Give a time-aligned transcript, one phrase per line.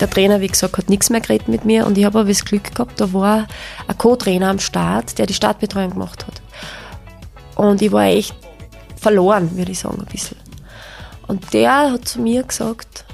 [0.00, 2.44] Der Trainer, wie gesagt, hat nichts mehr geredet mit mir und ich habe aber das
[2.44, 3.46] Glück gehabt, da war
[3.86, 6.42] ein Co-Trainer am Start, der die Startbetreuung gemacht hat.
[7.54, 8.34] Und ich war echt
[8.96, 10.36] verloren, würde ich sagen, ein bisschen.
[11.26, 13.04] Und der hat zu mir gesagt,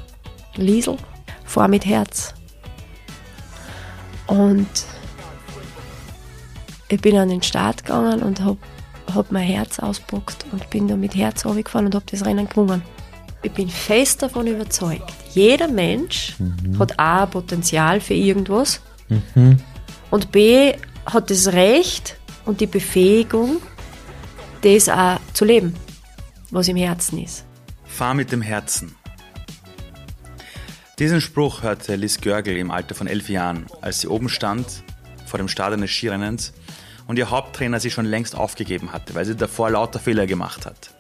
[0.57, 0.97] Liesel,
[1.45, 2.35] fahr mit Herz.
[4.27, 4.69] Und
[6.89, 8.59] ich bin an den Start gegangen und habe
[9.15, 12.83] hab mein Herz auspackt und bin da mit Herz runtergefahren und habe das Rennen gewonnen.
[13.43, 16.79] Ich bin fest davon überzeugt, jeder Mensch mhm.
[16.79, 19.59] hat A, Potenzial für irgendwas mhm.
[20.11, 20.75] und B,
[21.07, 23.57] hat das Recht und die Befähigung,
[24.63, 25.75] das auch zu leben,
[26.51, 27.45] was im Herzen ist.
[27.85, 28.95] Fahr mit dem Herzen.
[30.99, 34.85] Diesen Spruch hörte Liz Görgel im Alter von elf Jahren, als sie oben stand
[35.27, 36.53] vor dem Start eines Skirennens
[37.07, 40.91] und ihr Haupttrainer sie schon längst aufgegeben hatte, weil sie davor lauter Fehler gemacht hat.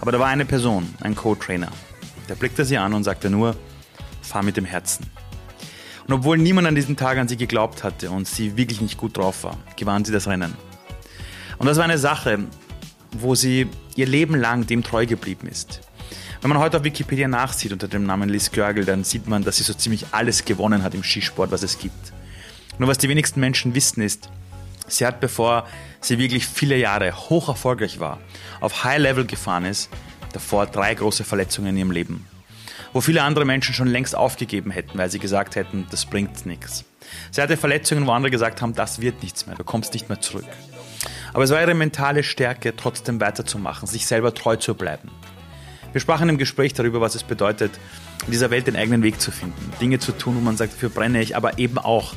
[0.00, 1.70] Aber da war eine Person, ein Co-Trainer.
[2.28, 3.56] Der blickte sie an und sagte nur,
[4.22, 5.06] fahr mit dem Herzen.
[6.06, 9.16] Und obwohl niemand an diesem Tag an sie geglaubt hatte und sie wirklich nicht gut
[9.16, 10.54] drauf war, gewann sie das Rennen.
[11.58, 12.38] Und das war eine Sache,
[13.12, 15.80] wo sie ihr Leben lang dem treu geblieben ist.
[16.42, 19.56] Wenn man heute auf Wikipedia nachsieht unter dem Namen Liz Görgel, dann sieht man, dass
[19.56, 22.12] sie so ziemlich alles gewonnen hat im Skisport, was es gibt.
[22.78, 24.28] Nur was die wenigsten Menschen wissen ist,
[24.86, 25.66] sie hat, bevor
[26.00, 28.18] sie wirklich viele Jahre hoch erfolgreich war,
[28.60, 29.88] auf High Level gefahren ist,
[30.32, 32.26] davor drei große Verletzungen in ihrem Leben.
[32.92, 36.84] Wo viele andere Menschen schon längst aufgegeben hätten, weil sie gesagt hätten, das bringt nichts.
[37.30, 40.20] Sie hatte Verletzungen, wo andere gesagt haben, das wird nichts mehr, du kommst nicht mehr
[40.20, 40.46] zurück.
[41.32, 45.10] Aber es war ihre mentale Stärke, trotzdem weiterzumachen, sich selber treu zu bleiben.
[45.92, 47.72] Wir sprachen im Gespräch darüber, was es bedeutet,
[48.26, 50.88] in dieser Welt den eigenen Weg zu finden, Dinge zu tun, wo man sagt, dafür
[50.88, 52.14] brenne ich, aber eben auch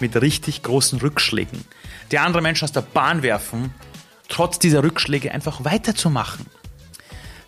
[0.00, 1.64] mit richtig großen Rückschlägen,
[2.10, 3.72] die andere Menschen aus der Bahn werfen,
[4.28, 6.46] trotz dieser Rückschläge einfach weiterzumachen.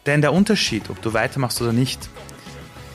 [0.07, 2.09] Denn der Unterschied, ob du weitermachst oder nicht,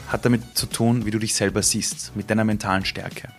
[0.08, 3.30] hat damit zu tun, wie du dich selber siehst, mit deiner mentalen Stärke.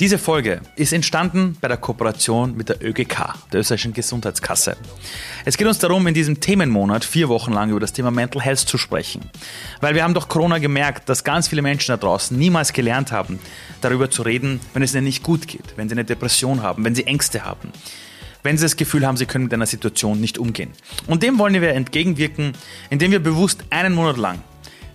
[0.00, 4.76] Diese Folge ist entstanden bei der Kooperation mit der ÖGK, der österreichischen Gesundheitskasse.
[5.44, 8.58] Es geht uns darum, in diesem Themenmonat vier Wochen lang über das Thema Mental Health
[8.58, 9.30] zu sprechen.
[9.80, 13.38] Weil wir haben durch Corona gemerkt, dass ganz viele Menschen da draußen niemals gelernt haben,
[13.82, 16.96] darüber zu reden, wenn es ihnen nicht gut geht, wenn sie eine Depression haben, wenn
[16.96, 17.70] sie Ängste haben
[18.44, 20.70] wenn sie das Gefühl haben, sie können mit einer Situation nicht umgehen.
[21.08, 22.52] Und dem wollen wir entgegenwirken,
[22.90, 24.38] indem wir bewusst einen Monat lang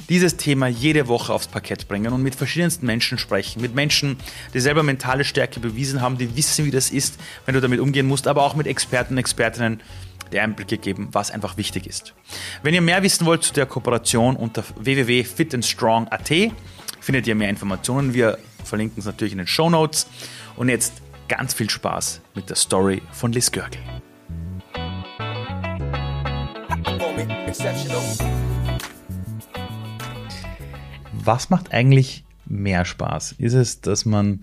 [0.07, 3.61] dieses Thema jede Woche aufs Parkett bringen und mit verschiedensten Menschen sprechen.
[3.61, 4.17] Mit Menschen,
[4.53, 8.07] die selber mentale Stärke bewiesen haben, die wissen, wie das ist, wenn du damit umgehen
[8.07, 9.81] musst, aber auch mit Experten und Expertinnen,
[10.31, 12.13] die Einblicke geben, was einfach wichtig ist.
[12.61, 16.31] Wenn ihr mehr wissen wollt zu der Kooperation unter www.fitandstrong.at
[16.99, 18.13] findet ihr mehr Informationen.
[18.13, 20.07] Wir verlinken es natürlich in den Show Notes.
[20.55, 20.93] Und jetzt
[21.29, 23.79] ganz viel Spaß mit der Story von Liz Görgel.
[31.23, 33.33] Was macht eigentlich mehr Spaß?
[33.33, 34.39] Ist es, dass man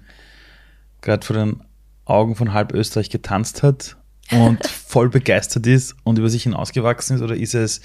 [1.02, 1.60] gerade vor den
[2.04, 3.96] Augen von halb Österreich getanzt hat
[4.30, 7.22] und voll begeistert ist und über sich hinausgewachsen ist?
[7.22, 7.80] Oder ist es,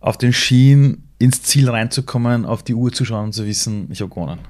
[0.00, 4.00] auf den Schienen ins Ziel reinzukommen, auf die Uhr zu schauen und zu wissen, ich
[4.00, 4.40] habe gewonnen?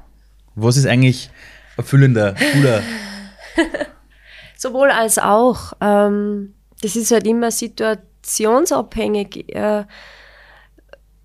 [0.54, 1.30] Was ist eigentlich
[1.76, 2.82] erfüllender, cooler?
[4.56, 5.72] Sowohl als auch.
[5.80, 9.54] Ähm, das ist halt immer situationsabhängig.
[9.54, 9.84] Äh,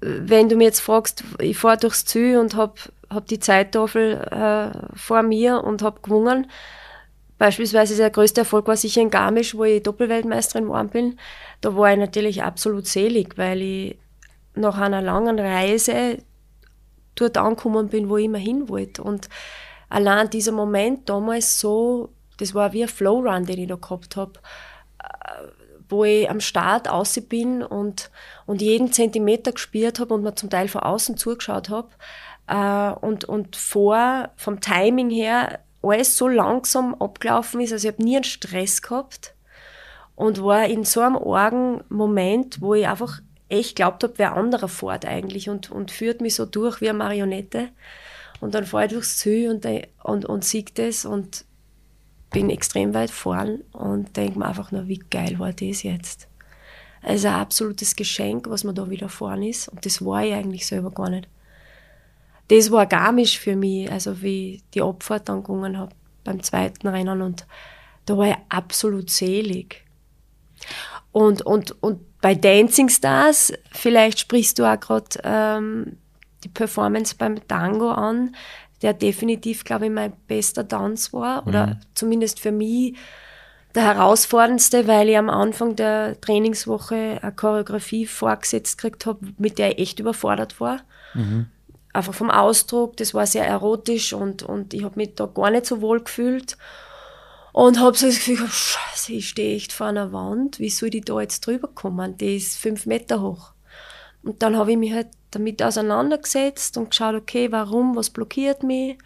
[0.01, 2.73] wenn du mir jetzt fragst, ich fahre durchs Ziel und habe
[3.09, 6.47] hab die Zeittafel äh, vor mir und habe gewonnen.
[7.37, 11.19] Beispielsweise der größte Erfolg war sicher in Garmisch, wo ich Doppelweltmeisterin geworden bin.
[11.61, 13.97] Da war ich natürlich absolut selig, weil ich
[14.55, 16.19] nach einer langen Reise
[17.15, 19.03] dort angekommen bin, wo ich immer hin wollte.
[19.03, 19.29] Und
[19.93, 24.39] allein dieser Moment damals so, das war wie ein Flowrun, den ich da gehabt habe
[25.89, 28.09] wo ich am Start außen bin und,
[28.45, 31.89] und jeden Zentimeter gespürt habe und mir zum Teil von außen zugeschaut habe.
[32.47, 37.73] Äh, und, und vor, vom Timing her, alles so langsam abgelaufen ist.
[37.73, 39.35] Also ich habe nie einen Stress gehabt
[40.15, 43.19] und war in so einem argen Moment, wo ich einfach
[43.49, 46.97] echt glaubt habe, wer anderer fährt eigentlich und, und führt mich so durch wie eine
[46.97, 47.69] Marionette.
[48.43, 49.65] Und dann fahre ich durchs Ziel und,
[50.03, 51.45] und, und sehe das und
[52.29, 56.27] bin extrem weit vorn und denke mir einfach nur, wie geil war das jetzt.
[57.01, 59.69] Also ein absolutes Geschenk, was mir da wieder vorn ist.
[59.69, 61.29] Und das war ich eigentlich selber gar nicht.
[62.49, 67.21] Das war garmisch für mich, also wie die Abfahrt dann gegangen habe beim zweiten Rennen
[67.21, 67.47] und
[68.05, 69.85] da war ich absolut selig.
[71.13, 75.97] Und, und, und bei Dancing Stars, vielleicht sprichst du auch gerade ähm,
[76.43, 78.35] die Performance beim Tango an,
[78.81, 81.77] der definitiv, glaube ich, mein bester Tanz war oder mhm.
[81.95, 82.95] zumindest für mich
[83.73, 89.71] der herausforderndste, weil ich am Anfang der Trainingswoche eine Choreografie vorgesetzt gekriegt habe, mit der
[89.71, 90.81] ich echt überfordert war.
[91.15, 91.47] Mhm.
[91.93, 95.67] einfach vom Ausdruck, das war sehr erotisch und, und ich habe mich da gar nicht
[95.67, 96.57] so wohl gefühlt.
[97.51, 100.95] Und habe so das Gefühl gehabt, scheiße, ich stehe echt vor einer Wand, wie soll
[100.95, 102.17] ich da jetzt drüber kommen?
[102.17, 103.52] Die ist fünf Meter hoch.
[104.23, 108.97] Und dann habe ich mich halt damit auseinandergesetzt und geschaut, okay, warum, was blockiert mich?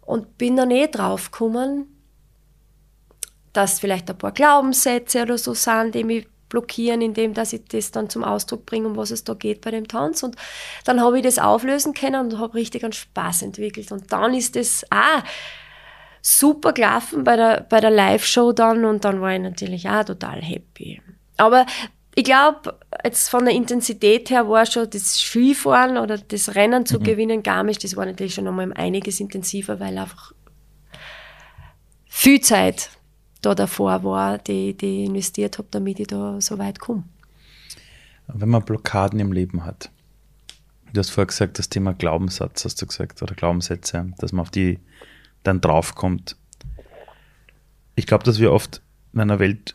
[0.00, 1.86] Und bin dann eh drauf gekommen,
[3.52, 7.90] dass vielleicht ein paar Glaubenssätze oder so sind, die mich blockieren, indem dass ich das
[7.90, 10.22] dann zum Ausdruck bringe, um was es da geht bei dem Tanz.
[10.22, 10.36] Und
[10.84, 13.90] dann habe ich das auflösen können und habe richtig einen Spaß entwickelt.
[13.92, 15.22] Und dann ist das auch
[16.22, 20.40] super gelaufen bei der, bei der Live-Show dann und dann war ich natürlich auch total
[20.40, 21.02] happy.
[21.36, 21.66] Aber
[22.16, 27.00] ich glaube, jetzt von der Intensität her war schon das Skifahren oder das Rennen zu
[27.00, 27.04] mhm.
[27.04, 30.32] gewinnen, Garmisch, das war natürlich schon nochmal einiges intensiver, weil einfach
[32.06, 32.90] viel Zeit
[33.42, 37.04] da davor war, die, die ich investiert habe, damit ich da so weit komme.
[38.28, 39.90] Wenn man Blockaden im Leben hat,
[40.92, 44.50] du hast vorher gesagt, das Thema Glaubenssatz, hast du gesagt, oder Glaubenssätze, dass man auf
[44.50, 44.78] die
[45.42, 46.36] dann draufkommt.
[47.96, 48.80] Ich glaube, dass wir oft
[49.12, 49.74] in einer Welt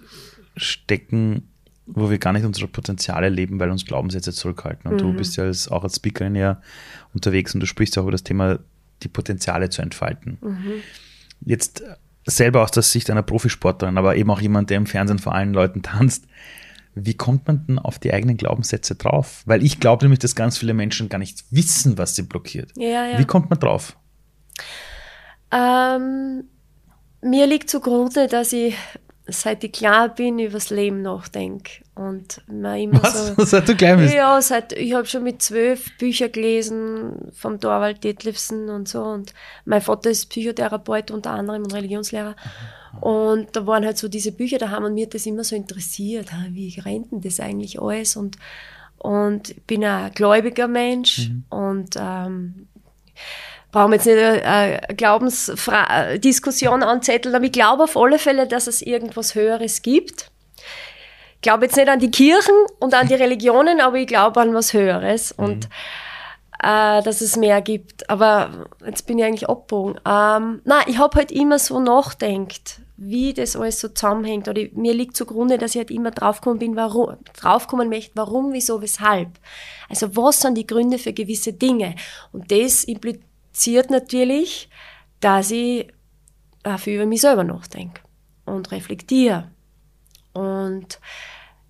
[0.55, 1.48] stecken,
[1.93, 4.91] wo wir gar nicht unsere Potenziale leben, weil uns Glaubenssätze zurückhalten.
[4.91, 4.99] Und mhm.
[4.99, 6.61] du bist ja als, auch als Speakerin ja
[7.13, 8.59] unterwegs und du sprichst ja auch über das Thema,
[9.03, 10.37] die Potenziale zu entfalten.
[10.41, 10.73] Mhm.
[11.45, 11.83] Jetzt
[12.25, 15.53] selber aus der Sicht einer Profisportlerin, aber eben auch jemand, der im Fernsehen vor allen
[15.53, 16.25] Leuten tanzt.
[16.95, 19.43] Wie kommt man denn auf die eigenen Glaubenssätze drauf?
[19.45, 22.71] Weil ich glaube nämlich, dass ganz viele Menschen gar nicht wissen, was sie blockiert.
[22.75, 23.19] Ja, ja.
[23.19, 23.95] Wie kommt man drauf?
[25.51, 26.43] Ähm,
[27.21, 28.75] mir liegt zugrunde, dass ich
[29.31, 31.83] seit ich klar bin, über das Leben nachdenke.
[31.95, 33.35] Und man immer Was?
[33.35, 33.35] so.
[33.45, 34.13] Seit du klein bist?
[34.13, 39.03] Ja, seit, ich habe schon mit zwölf Bücher gelesen vom Thorwald Detlefsen und so.
[39.03, 39.33] Und
[39.65, 42.37] mein Vater ist Psychotherapeut unter anderem und Religionslehrer.
[43.01, 46.29] Und da waren halt so diese Bücher, da haben mir das immer so interessiert.
[46.51, 48.15] Wie rennt denn das eigentlich alles?
[48.15, 48.37] Und,
[48.97, 51.43] und ich bin ein gläubiger Mensch mhm.
[51.49, 52.67] und ähm,
[53.71, 58.81] brauchen wir jetzt nicht eine, Glaubensdiskussion anzetteln, aber ich glaube auf alle Fälle, dass es
[58.81, 60.31] irgendwas Höheres gibt.
[61.35, 64.53] Ich glaube jetzt nicht an die Kirchen und an die Religionen, aber ich glaube an
[64.53, 66.67] was Höheres und mhm.
[66.67, 68.09] äh, dass es mehr gibt.
[68.09, 70.01] Aber jetzt bin ich eigentlich abgebogen.
[70.05, 74.49] Ähm, nein, ich habe halt immer so nachdenkt, wie das alles so zusammenhängt.
[74.49, 78.81] Oder mir liegt zugrunde, dass ich halt immer draufgekommen bin, warum, draufkommen möchte, warum, wieso,
[78.81, 79.29] weshalb.
[79.87, 81.95] Also was sind die Gründe für gewisse Dinge?
[82.33, 83.28] Und das impliziert
[83.59, 84.69] impliziert natürlich,
[85.19, 85.91] dass ich
[86.77, 88.01] viel über mich selber nachdenke
[88.45, 89.51] und reflektiere.
[90.33, 90.99] Und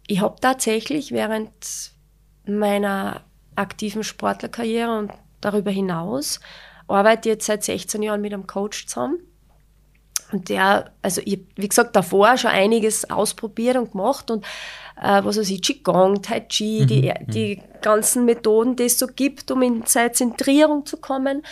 [0.05, 1.91] ich habe tatsächlich während
[2.45, 3.21] meiner
[3.55, 6.39] aktiven Sportlerkarriere und darüber hinaus
[6.87, 9.19] arbeite jetzt seit 16 Jahren mit einem Coach zusammen.
[10.31, 14.45] Und der, also ich, wie gesagt, davor schon einiges ausprobiert und gemacht und
[15.01, 16.87] äh, was weiß ich, Qigong, Tai Chi, mhm.
[16.87, 21.43] die, die ganzen Methoden, die es so gibt, um in seine Zentrierung zu kommen.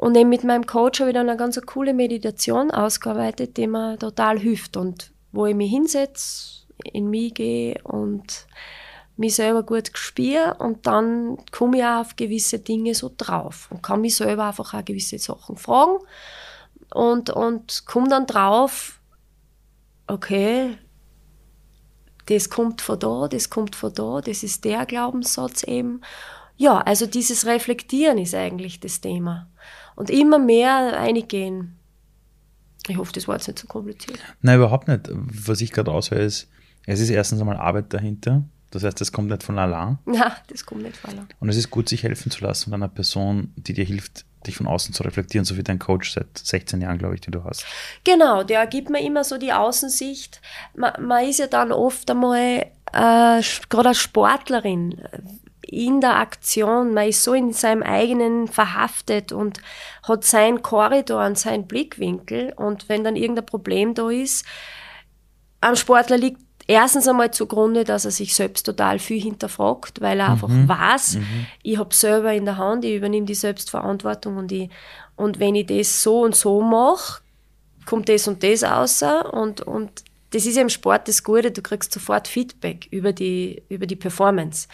[0.00, 3.98] Und eben mit meinem Coach habe ich dann eine ganz coole Meditation ausgearbeitet, die mir
[3.98, 8.46] total hilft und wo ich mich hinsetze, in mich gehe und
[9.18, 13.82] mich selber gut spüre und dann komme ich auch auf gewisse Dinge so drauf und
[13.82, 15.98] kann mich selber einfach auch gewisse Sachen fragen
[16.94, 19.02] und, und komme dann drauf,
[20.06, 20.78] okay,
[22.24, 26.00] das kommt von da, das kommt von da, das ist der Glaubenssatz eben.
[26.56, 29.49] Ja, also dieses Reflektieren ist eigentlich das Thema
[30.00, 31.76] und immer mehr eingehen.
[32.88, 34.18] Ich hoffe, das war jetzt nicht so kompliziert.
[34.40, 35.10] Nein, überhaupt nicht.
[35.12, 36.48] Was ich gerade raushöre, ist,
[36.86, 38.42] es ist erstens einmal Arbeit dahinter.
[38.70, 39.98] Das heißt, das kommt nicht von allein.
[40.10, 41.28] Ja, das kommt nicht von allein.
[41.38, 44.56] Und es ist gut, sich helfen zu lassen von einer Person, die dir hilft, dich
[44.56, 47.44] von außen zu reflektieren, so wie dein Coach seit 16 Jahren, glaube ich, die du
[47.44, 47.66] hast.
[48.04, 50.40] Genau, der gibt mir immer so die Außensicht.
[50.74, 52.64] Man, man ist ja dann oft einmal,
[52.94, 54.98] äh, gerade als Sportlerin,
[55.70, 59.60] in der Aktion, man ist so in seinem eigenen verhaftet und
[60.02, 62.52] hat seinen Korridor und seinen Blickwinkel.
[62.56, 64.44] Und wenn dann irgendein Problem da ist,
[65.60, 70.28] am Sportler liegt erstens einmal zugrunde, dass er sich selbst total viel hinterfragt, weil er
[70.28, 70.32] mhm.
[70.32, 71.46] einfach weiß, mhm.
[71.62, 74.70] ich habe selber in der Hand, ich übernehme die Selbstverantwortung und, ich,
[75.14, 77.22] und wenn ich das so und so mache,
[77.86, 81.60] kommt das und das raus und, und das ist ja im Sport das Gute, du
[81.60, 84.68] kriegst sofort Feedback über die, über die Performance.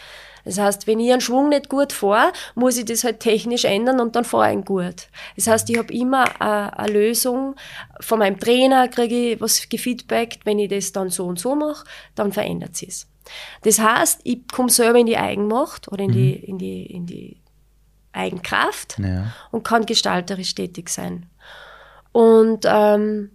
[0.47, 3.99] Das heißt, wenn ich einen Schwung nicht gut fahre, muss ich das halt technisch ändern
[3.99, 5.07] und dann fahre ich ihn gut.
[5.35, 7.55] Das heißt, ich habe immer eine, eine Lösung.
[7.99, 10.45] Von meinem Trainer kriege ich was gefeedbackt.
[10.45, 11.85] Wenn ich das dann so und so mache,
[12.15, 13.07] dann verändert sich es.
[13.63, 16.13] Das heißt, ich komme selber in die Eigenmacht oder in, mhm.
[16.13, 17.37] die, in, die, in die
[18.13, 19.33] Eigenkraft ja.
[19.51, 21.25] und kann gestalterisch tätig sein.
[22.13, 23.31] Und ähm,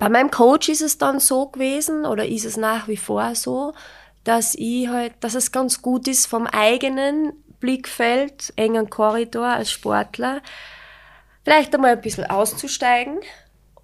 [0.00, 3.72] bei meinem Coach ist es dann so gewesen oder ist es nach wie vor so,
[4.26, 10.42] dass ich halt, dass es ganz gut ist, vom eigenen Blickfeld, engen Korridor als Sportler,
[11.44, 13.20] vielleicht einmal ein bisschen auszusteigen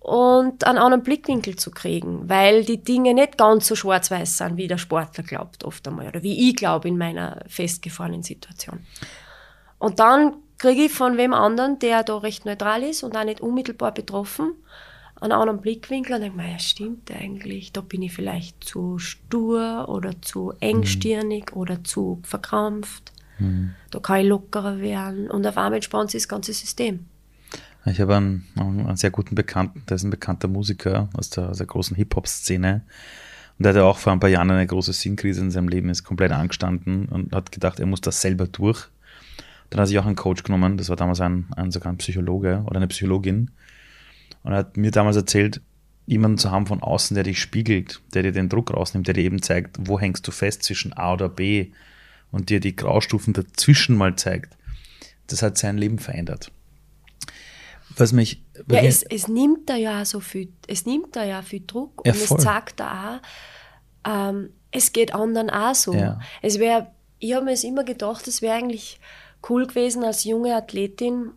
[0.00, 4.66] und einen anderen Blickwinkel zu kriegen, weil die Dinge nicht ganz so schwarz-weiß sind, wie
[4.66, 8.84] der Sportler glaubt oft einmal oder wie ich glaube in meiner festgefahrenen Situation.
[9.78, 13.40] Und dann kriege ich von wem anderen, der da recht neutral ist und auch nicht
[13.40, 14.54] unmittelbar betroffen,
[15.22, 19.88] einen anderen Blickwinkel und denke mir, ja stimmt eigentlich, da bin ich vielleicht zu stur
[19.88, 21.56] oder zu engstirnig mhm.
[21.56, 23.12] oder zu verkrampft.
[23.38, 23.74] Mhm.
[23.90, 27.06] Da kann ich lockerer werden und auf einmal entspannt sich das ganze System.
[27.84, 31.58] Ich habe einen, einen, sehr guten Bekannten, der ist ein bekannter Musiker aus der, aus
[31.58, 32.82] der großen Hip-Hop-Szene.
[33.58, 36.04] Und der hatte auch vor ein paar Jahren eine große Sinnkrise in seinem Leben, ist
[36.04, 38.88] komplett angestanden und hat gedacht, er muss das selber durch.
[39.70, 42.62] Dann hat sich auch einen Coach genommen, das war damals ein, ein sogar ein Psychologe
[42.66, 43.50] oder eine Psychologin.
[44.42, 45.60] Und er hat mir damals erzählt,
[46.06, 49.24] jemanden zu haben von außen, der dich spiegelt, der dir den Druck rausnimmt, der dir
[49.24, 51.70] eben zeigt, wo hängst du fest zwischen A oder B
[52.30, 54.56] und dir die Graustufen dazwischen mal zeigt.
[55.28, 56.50] Das hat sein Leben verändert
[57.96, 58.42] was mich.
[58.70, 62.12] Ja, es, es, nimmt da ja so viel, es nimmt da ja viel Druck ja,
[62.12, 63.20] und es sagt da
[64.04, 65.94] auch, ähm, es geht anderen auch so.
[65.94, 66.20] Ja.
[66.40, 69.00] Es wäre, ich habe mir es immer gedacht, es wäre eigentlich
[69.48, 71.32] cool gewesen, als junge Athletin,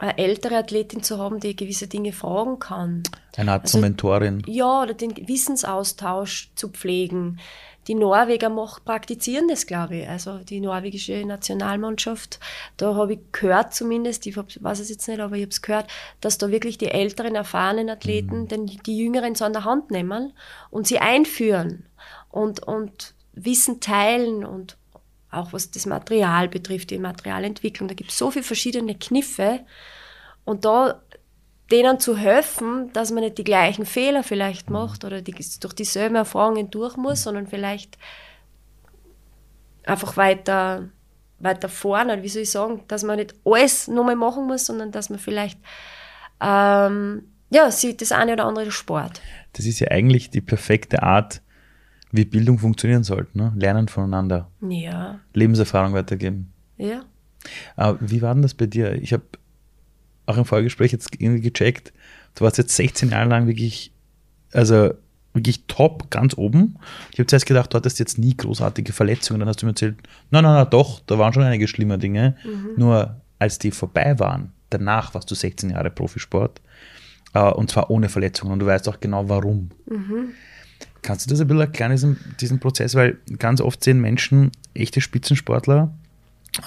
[0.00, 3.02] eine ältere Athletin zu haben, die gewisse Dinge fragen kann.
[3.36, 4.42] Eine Art also, Mentorin.
[4.46, 7.38] Ja, oder den Wissensaustausch zu pflegen
[7.90, 10.08] die Norweger macht, praktizieren das, glaube ich.
[10.08, 12.38] Also die norwegische Nationalmannschaft,
[12.76, 15.90] da habe ich gehört zumindest, ich weiß es jetzt nicht, aber ich habe es gehört,
[16.20, 18.48] dass da wirklich die älteren, erfahrenen Athleten mhm.
[18.48, 20.32] den, die Jüngeren so an der Hand nehmen
[20.70, 21.86] und sie einführen
[22.30, 24.76] und, und Wissen teilen und
[25.30, 27.88] auch was das Material betrifft, die Materialentwicklung.
[27.88, 29.60] Da gibt es so viele verschiedene Kniffe.
[30.44, 31.02] Und da
[31.70, 34.74] denen zu helfen, dass man nicht die gleichen Fehler vielleicht mhm.
[34.74, 37.96] macht oder die, durch dieselben Erfahrungen durch muss, sondern vielleicht
[39.84, 40.88] einfach weiter,
[41.38, 45.10] weiter vorne, wie soll ich sagen, dass man nicht alles nochmal machen muss, sondern dass
[45.10, 45.58] man vielleicht
[46.40, 49.20] ähm, ja, sieht das eine oder andere Sport.
[49.52, 51.42] Das ist ja eigentlich die perfekte Art,
[52.12, 53.36] wie Bildung funktionieren sollte.
[53.38, 53.52] Ne?
[53.56, 54.50] Lernen voneinander.
[54.68, 55.20] Ja.
[55.34, 56.52] Lebenserfahrung weitergeben.
[56.76, 57.04] Ja.
[57.76, 58.94] Aber wie war denn das bei dir?
[58.94, 59.24] Ich habe
[60.26, 61.92] auch im Vorgespräch jetzt irgendwie gecheckt,
[62.34, 63.92] du warst jetzt 16 Jahre lang wirklich,
[64.52, 64.94] also
[65.32, 66.76] wirklich top, ganz oben.
[67.12, 69.40] Ich habe zuerst gedacht, du hattest jetzt nie großartige Verletzungen.
[69.40, 69.96] Dann hast du mir erzählt,
[70.30, 72.36] nein, nein, nein, doch, da waren schon einige schlimme Dinge.
[72.44, 72.70] Mhm.
[72.76, 76.60] Nur als die vorbei waren, danach warst du 16 Jahre Profisport.
[77.32, 78.52] Uh, und zwar ohne Verletzungen.
[78.52, 79.70] Und du weißt auch genau warum.
[79.86, 80.30] Mhm.
[81.02, 82.94] Kannst du das ein bisschen erklären, diesen, diesen Prozess?
[82.94, 85.92] Weil ganz oft sehen Menschen, echte Spitzensportler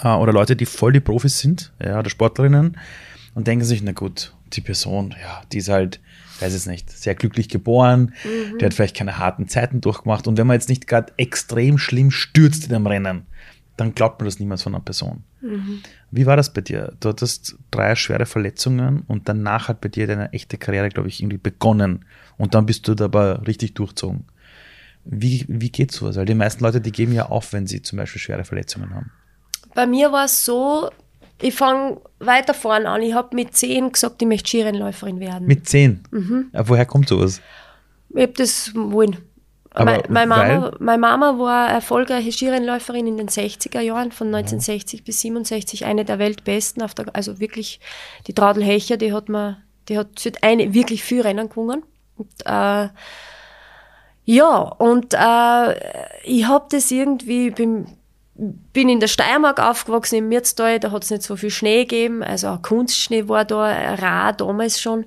[0.03, 2.77] uh, oder Leute, die voll die Profis sind, ja, oder Sportlerinnen,
[3.35, 5.99] und denken sich, na gut, die Person, ja, die ist halt,
[6.39, 8.57] weiß es nicht, sehr glücklich geboren, mhm.
[8.59, 12.11] die hat vielleicht keine harten Zeiten durchgemacht und wenn man jetzt nicht gerade extrem schlimm
[12.11, 13.25] stürzt in einem Rennen,
[13.77, 15.23] dann glaubt man das niemals von einer Person.
[15.43, 15.81] Mhm.
[16.09, 16.93] Wie war das bei dir?
[16.99, 21.21] Du hattest drei schwere Verletzungen und danach hat bei dir deine echte Karriere, glaube ich,
[21.21, 22.05] irgendwie begonnen
[22.37, 24.25] und dann bist du dabei richtig durchzogen.
[25.05, 26.15] Wie, wie geht sowas?
[26.15, 29.11] Weil die meisten Leute, die geben ja auf, wenn sie zum Beispiel schwere Verletzungen haben.
[29.75, 30.89] Bei mir war es so,
[31.41, 33.01] ich fange weiter vorne an.
[33.01, 35.45] Ich habe mit zehn gesagt, ich möchte Skirennläuferin werden.
[35.45, 35.99] Mit zehn?
[36.11, 36.51] Mhm.
[36.53, 37.41] Ja, woher kommt sowas?
[38.11, 39.17] Ich habe das wollen.
[39.75, 45.03] Meine, meine, Mama, meine Mama war erfolgreiche Skirennläuferin in den 60er Jahren, von 1960 ja.
[45.03, 46.83] bis 67, eine der weltbesten.
[46.83, 47.79] Auf der, also wirklich,
[48.27, 49.57] die Traudel Hecher, die hat mir,
[49.89, 50.07] die hat
[50.41, 51.83] eine, wirklich viel Rennen gewonnen.
[52.17, 52.89] Und, äh,
[54.25, 55.73] ja, und äh,
[56.23, 57.87] ich habe das irgendwie, bin,
[58.35, 62.23] bin in der Steiermark aufgewachsen, im Mirztal, da hat es nicht so viel Schnee gegeben,
[62.23, 65.05] also auch Kunstschnee war da rar damals schon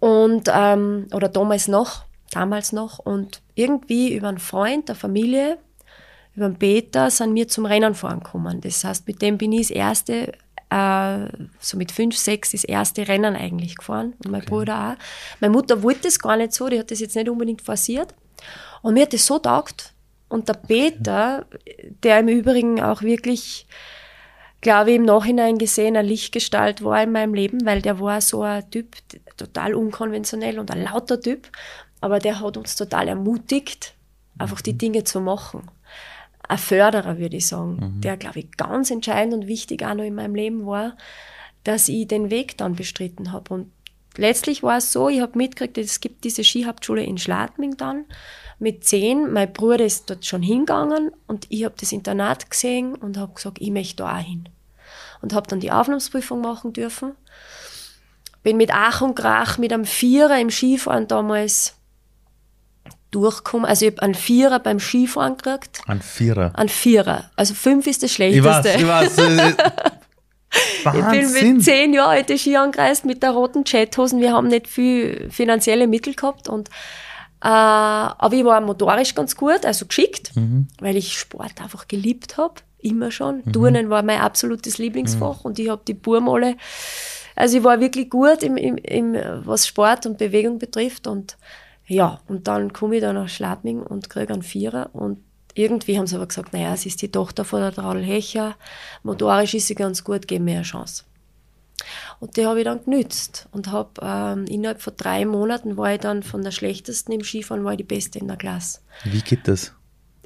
[0.00, 5.58] und ähm, oder damals noch, damals noch und irgendwie über einen Freund der Familie,
[6.34, 8.60] über einen Peter, sind wir zum Rennen fahren gekommen.
[8.60, 10.32] Das heißt, mit dem bin ich das erste,
[10.70, 11.26] äh,
[11.58, 14.50] so mit fünf, sechs, das erste Rennen eigentlich gefahren und mein okay.
[14.50, 15.04] Bruder auch.
[15.40, 18.14] Meine Mutter wollte das gar nicht so, die hat das jetzt nicht unbedingt forciert
[18.82, 19.94] und mir hat das so taugt,
[20.30, 21.44] und der Peter,
[22.04, 23.66] der im Übrigen auch wirklich,
[24.60, 28.42] glaube ich, im Nachhinein gesehen eine Lichtgestalt war in meinem Leben, weil der war so
[28.42, 28.96] ein Typ,
[29.36, 31.48] total unkonventionell und ein lauter Typ,
[32.00, 33.94] aber der hat uns total ermutigt,
[34.38, 34.76] einfach die.
[34.76, 35.70] Dinge zu machen.
[36.48, 38.00] Ein Förderer, würde ich sagen, mhm.
[38.00, 40.96] der, glaube ich, ganz entscheidend und wichtig auch noch in meinem Leben war,
[41.64, 43.54] dass ich den Weg dann bestritten habe.
[43.54, 43.72] Und
[44.16, 48.06] letztlich war es so, ich habe mitgekriegt, es gibt diese Skihauptschule in Schladming dann
[48.58, 53.16] mit zehn, mein Bruder ist dort schon hingegangen und ich habe das Internat gesehen und
[53.16, 54.48] habe gesagt, ich möchte da auch hin.
[55.22, 57.12] Und habe dann die Aufnahmsprüfung machen dürfen.
[58.42, 61.76] Bin mit Ach und Krach mit einem Vierer im Skifahren damals
[63.10, 63.66] durchgekommen.
[63.66, 65.80] Also ich habe einen Vierer beim Skifahren gekriegt.
[65.86, 66.52] Ein Vierer.
[66.54, 67.30] Ein Vierer.
[67.36, 68.44] Also fünf ist das Ich Schlechteste.
[68.46, 69.18] weiß, ich weiß.
[69.18, 69.54] äh,
[70.50, 71.56] Ich bin Wahnsinn.
[71.56, 74.20] mit zehn Jahren alte Ski angereist mit der roten Jethosen.
[74.20, 76.68] Wir haben nicht viel finanzielle Mittel gehabt und
[77.42, 80.68] äh, aber ich war motorisch ganz gut, also geschickt, Mhm.
[80.80, 83.42] weil ich Sport einfach geliebt habe, immer schon.
[83.52, 86.56] Turnen war mein absolutes Lieblingsfach und ich habe die Burm alle,
[87.36, 91.38] also ich war wirklich gut im, im, im, was Sport und Bewegung betrifft und
[91.90, 95.18] ja, und dann komme ich da nach Schladming und kriege einen Vierer und
[95.54, 98.54] irgendwie haben sie aber gesagt, naja, sie ist die Tochter von der Traudl Hecher,
[99.02, 101.02] motorisch ist sie ganz gut, geben mir eine Chance.
[102.20, 106.00] Und die habe ich dann genützt und habe ähm, innerhalb von drei Monaten war ich
[106.00, 108.78] dann von der schlechtesten im Skifahren, war ich die Beste in der Klasse.
[109.02, 109.74] Wie geht das?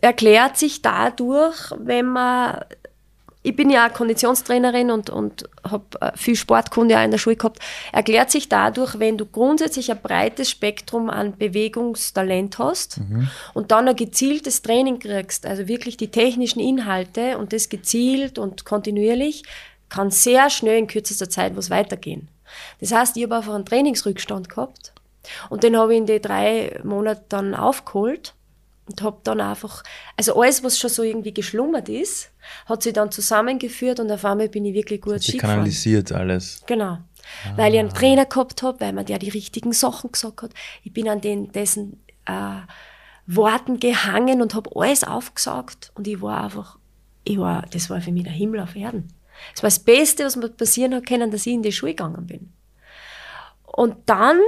[0.03, 2.61] Erklärt sich dadurch, wenn man,
[3.45, 5.85] ich bin ja auch Konditionstrainerin und, und habe
[6.17, 7.59] viel Sportkunde auch in der Schule gehabt,
[7.93, 13.01] erklärt sich dadurch, wenn du grundsätzlich ein breites Spektrum an Bewegungstalent hast
[13.53, 18.65] und dann ein gezieltes Training kriegst, also wirklich die technischen Inhalte und das gezielt und
[18.65, 19.43] kontinuierlich,
[19.91, 22.29] kann sehr schnell in kürzester Zeit was weitergehen.
[22.81, 24.95] Das heißt, ich habe einfach einen Trainingsrückstand gehabt
[25.51, 28.33] und den habe ich in den drei Monaten dann aufgeholt
[28.89, 29.83] und habe dann einfach,
[30.17, 32.31] also alles, was schon so irgendwie geschlummert ist,
[32.67, 36.63] hat sich dann zusammengeführt und auf einmal bin ich wirklich gut Sie Ski kanalisiert alles.
[36.67, 36.99] Genau.
[37.57, 40.51] Weil ich einen Trainer gehabt habe, weil man der die richtigen Sachen gesagt hat.
[40.83, 42.61] Ich bin an den, dessen äh,
[43.27, 46.79] Worten gehangen und habe alles aufgesagt und ich war einfach,
[47.25, 49.09] ich war, das war für mich der Himmel auf Erden.
[49.55, 52.27] Das war das Beste, was mir passieren hat können, dass ich in die Schule gegangen
[52.27, 52.53] bin.
[53.65, 54.39] Und dann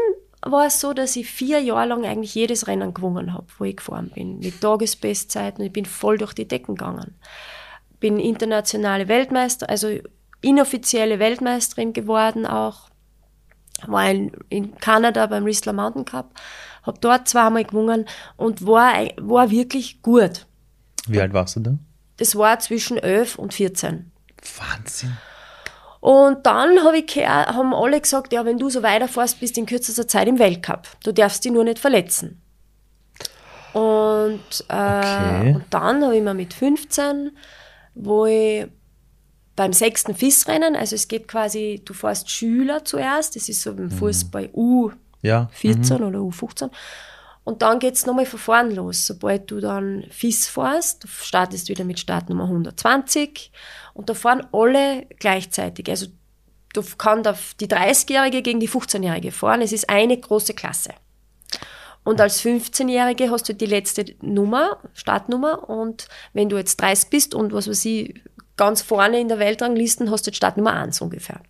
[0.42, 3.76] war es so, dass ich vier Jahre lang eigentlich jedes Rennen gewonnen habe, wo ich
[3.76, 7.16] gefahren bin, mit Tagesbestzeiten und ich bin voll durch die Decken gegangen.
[8.00, 9.88] Bin internationale Weltmeister, also
[10.42, 12.90] inoffizielle Weltmeisterin geworden auch.
[13.86, 16.30] War in, in Kanada beim Whistler Mountain Cup,
[16.82, 20.46] habe dort zweimal gewonnen und war, war wirklich gut.
[21.06, 21.78] Wie alt warst du da?
[22.16, 24.10] Das war zwischen 11 und 14.
[24.58, 25.16] Wahnsinn.
[26.00, 29.60] Und dann hab ich gehört, haben alle gesagt, ja, wenn du so weiterfährst, bist du
[29.60, 30.86] in kürzester Zeit im Weltcup.
[31.04, 32.40] Du darfst dich nur nicht verletzen.
[33.72, 35.54] Und, äh, Okay.
[35.54, 37.32] und dann habe ich mir mit 15,
[37.96, 38.66] wo ich
[39.56, 43.90] beim sechsten FIS-Rennen, also es geht quasi, du fährst Schüler zuerst, das ist so im
[43.90, 45.48] Fußball U14 Ja.
[46.06, 46.70] oder U15.
[47.44, 49.06] Und dann geht es nochmal von vorn los.
[49.06, 53.50] Sobald du dann FIS fährst, du startest wieder mit Startnummer 120
[53.94, 55.88] und da fahren alle gleichzeitig.
[55.88, 56.08] Also
[56.74, 57.22] du kann
[57.60, 59.62] die 30-Jährige gegen die 15-Jährige fahren.
[59.62, 60.90] Es ist eine große Klasse.
[62.06, 65.68] Und als 15-Jährige hast du die letzte Nummer, Startnummer.
[65.68, 68.14] Und wenn du jetzt 30 bist und was weiß ich,
[68.56, 71.40] ganz vorne in der Weltranglisten hast du jetzt Startnummer 1 ungefähr.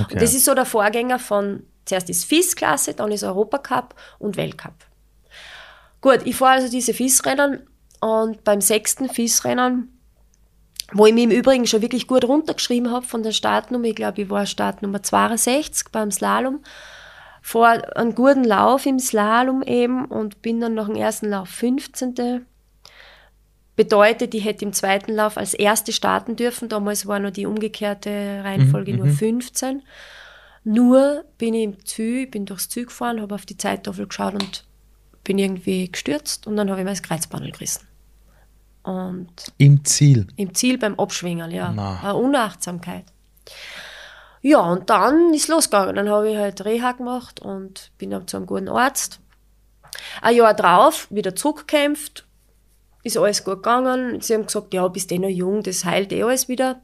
[0.00, 0.14] Okay.
[0.14, 4.74] Und das ist so der Vorgänger von, zuerst ist FIS-Klasse, dann ist Europacup und Weltcup.
[6.00, 7.66] Gut, ich fahre also diese FIS-Rennen
[8.00, 9.98] und beim sechsten FIS-Rennen,
[10.92, 14.22] wo ich mich im Übrigen schon wirklich gut runtergeschrieben habe von der Startnummer, ich glaube,
[14.22, 16.62] ich war Startnummer 62 beim Slalom,
[17.42, 22.46] vor einen guten Lauf im Slalom eben und bin dann nach dem ersten Lauf 15.
[23.76, 26.68] Bedeutet, ich hätte im zweiten Lauf als erste starten dürfen.
[26.68, 29.82] Damals war noch die umgekehrte Reihenfolge nur 15.
[30.64, 34.64] Nur bin ich im Ziel, bin durchs Ziel gefahren, habe auf die Zeittafel geschaut und
[35.24, 37.86] bin irgendwie gestürzt und dann habe ich mir das Kreuzbandel gerissen.
[38.82, 40.26] Und Im Ziel.
[40.36, 41.72] im Ziel beim Abschwingen, ja.
[41.74, 42.00] Na.
[42.02, 43.04] Eine Unachtsamkeit.
[44.42, 45.96] Ja, und dann ist losgegangen.
[45.96, 49.20] Dann habe ich halt Reha gemacht und bin dann zu einem guten Arzt.
[50.22, 52.26] Ein Jahr drauf wieder zurückgekämpft,
[53.02, 54.20] ist alles gut gegangen.
[54.20, 56.80] Sie haben gesagt, ja, bist eh noch jung, das heilt eh alles wieder.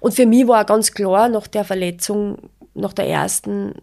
[0.00, 3.74] Und für mich war ganz klar, nach der Verletzung, nach der ersten,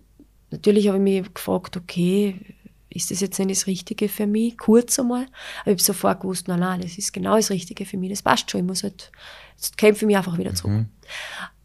[0.51, 2.55] natürlich habe ich mich gefragt, okay,
[2.89, 4.57] ist das jetzt nicht das Richtige für mich?
[4.57, 5.25] Kurz einmal.
[5.61, 8.21] Aber ich habe sofort gewusst, nein, nein, das ist genau das Richtige für mich, das
[8.21, 8.61] passt schon.
[8.61, 9.11] Ich muss halt,
[9.55, 10.85] jetzt kämpfe ich mich einfach wieder zurück.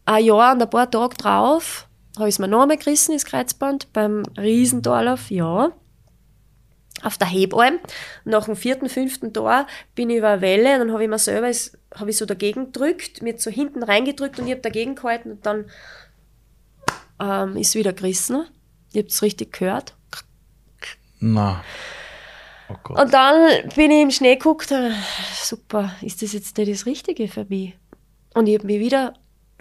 [0.07, 1.85] Ein Jahr und ein paar Tage drauf
[2.17, 5.73] habe ich es mir noch einmal gerissen, das Kreuzband, beim Riesentorlauf, ja.
[7.03, 7.79] Auf der Hebalm.
[8.23, 11.19] Nach dem vierten, fünften Tor bin ich über eine Welle und dann habe ich mir
[11.19, 11.51] selber,
[11.93, 15.45] habe ich so dagegen gedrückt, mir so hinten reingedrückt und ich habe dagegen gehalten und
[15.45, 15.65] dann
[17.19, 18.47] ähm, ist wieder gerissen.
[18.93, 19.93] Ich habe es richtig gehört.
[21.19, 21.63] Na.
[22.69, 22.93] Oh.
[22.93, 24.91] Und dann bin ich im Schnee geguckt, äh,
[25.43, 27.77] super, ist das jetzt nicht das Richtige für mich?
[28.33, 29.13] Und ich habe mir wieder,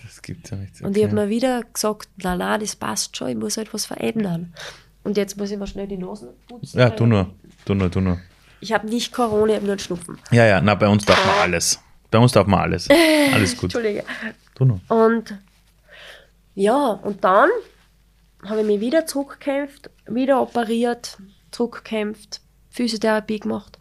[0.07, 0.81] Das gibt's ja nicht.
[0.81, 3.87] und ich habe mir wieder gesagt, na na, das passt schon, ich muss halt was
[3.87, 4.55] verändern.
[5.03, 6.79] Und jetzt muss ich mal schnell die Nase putzen.
[6.79, 7.33] Ja, tu nur.
[7.65, 8.19] Tu nur, tu nur.
[8.61, 10.19] Ich habe nicht Corona, ich habe nur einen Schnupfen.
[10.31, 11.81] Ja, ja, na, bei uns darf man alles.
[12.11, 12.89] Bei uns darf man alles.
[13.35, 13.65] Alles gut.
[13.65, 14.05] Entschuldige.
[14.55, 14.81] Tu nur.
[14.89, 15.37] Und
[16.55, 17.51] ja, und dann
[18.45, 21.19] habe ich mich wieder zurückgekämpft, wieder operiert,
[21.51, 22.41] zurückgekämpft,
[22.71, 23.79] Physiotherapie gemacht.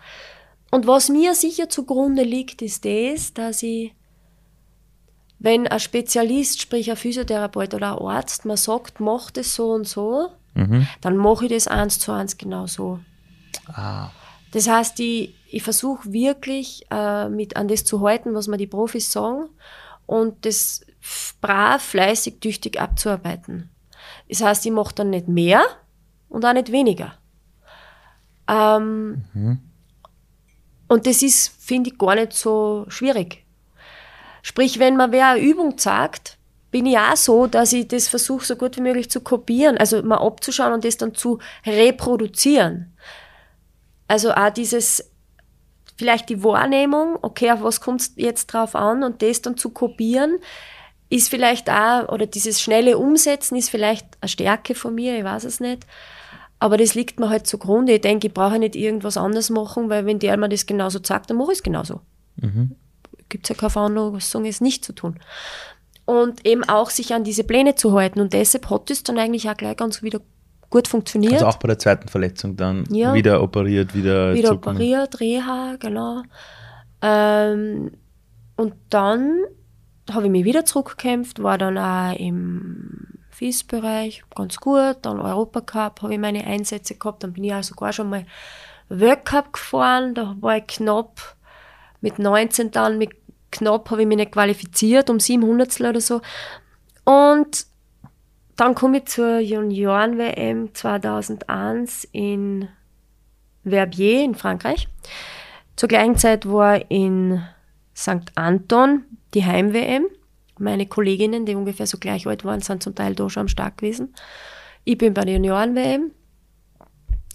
[0.71, 3.93] Und was mir sicher zugrunde liegt, ist das, dass ich,
[5.39, 9.87] wenn ein Spezialist, sprich ein Physiotherapeut oder ein Arzt, mir sagt, mach das so und
[9.87, 10.87] so, mhm.
[11.01, 12.99] dann mache ich das eins zu eins genau so.
[13.67, 14.09] Ah.
[14.51, 18.67] Das heißt, ich, ich versuche wirklich äh, mit an das zu halten, was mir die
[18.67, 19.49] Profis sagen
[20.05, 20.85] und das
[21.41, 23.69] brav, fleißig, tüchtig abzuarbeiten.
[24.29, 25.63] Das heißt, ich mache dann nicht mehr
[26.29, 27.17] und auch nicht weniger.
[28.47, 29.59] Ähm, mhm.
[30.87, 33.44] Und das ist, finde ich, gar nicht so schwierig.
[34.47, 36.37] Sprich, wenn man wer eine Übung sagt,
[36.69, 40.03] bin ich auch so, dass ich das versuche, so gut wie möglich zu kopieren, also
[40.03, 42.93] mal abzuschauen und das dann zu reproduzieren.
[44.07, 45.11] Also auch dieses,
[45.97, 49.71] vielleicht die Wahrnehmung, okay, auf was kommt es jetzt drauf an und das dann zu
[49.71, 50.37] kopieren,
[51.09, 55.45] ist vielleicht auch, oder dieses schnelle Umsetzen ist vielleicht eine Stärke von mir, ich weiß
[55.45, 55.87] es nicht.
[56.59, 57.93] Aber das liegt mir halt zugrunde.
[57.93, 61.31] Ich denke, ich brauche nicht irgendwas anderes machen, weil wenn der mir das genauso sagt,
[61.31, 62.01] dann mache ich es genauso.
[62.35, 62.75] Mhm.
[63.29, 65.19] Gibt es ja keine Veranlassung, es nicht zu tun.
[66.05, 68.19] Und eben auch sich an diese Pläne zu halten.
[68.19, 70.19] Und deshalb hat es dann eigentlich auch gleich ganz wieder
[70.69, 71.33] gut funktioniert.
[71.33, 73.13] Also auch bei der zweiten Verletzung dann ja.
[73.13, 76.23] wieder operiert, wieder Wieder operiert, Reha, genau.
[77.01, 77.91] Ähm,
[78.55, 79.41] und dann
[80.11, 86.13] habe ich mich wieder zurückgekämpft, war dann auch im FIS-Bereich ganz gut, dann Europacup habe
[86.13, 88.25] ich meine Einsätze gehabt, dann bin ich also sogar schon mal
[88.89, 91.34] World gefahren, da war ich knapp
[92.05, 93.09] mit 19 dann, mit
[93.49, 96.21] knapp habe ich mich nicht qualifiziert, um 700 oder so.
[97.03, 97.65] Und
[98.57, 102.69] dann komme ich zur Junioren-WM 2001 in
[103.63, 104.87] Verbier in Frankreich.
[105.75, 107.41] Zur gleichen Zeit war in
[107.97, 108.31] St.
[108.35, 110.05] Anton die Heim-WM.
[110.59, 113.79] Meine Kolleginnen, die ungefähr so gleich alt waren, sind zum Teil da schon am Start
[113.79, 114.13] gewesen.
[114.83, 116.11] Ich bin bei der Junioren-WM.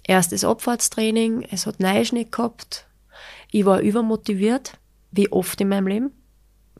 [0.04, 2.86] Erstes Abfahrtstraining, es hat Neuschnee gehabt.
[3.50, 4.78] Ich war übermotiviert,
[5.10, 6.12] wie oft in meinem Leben,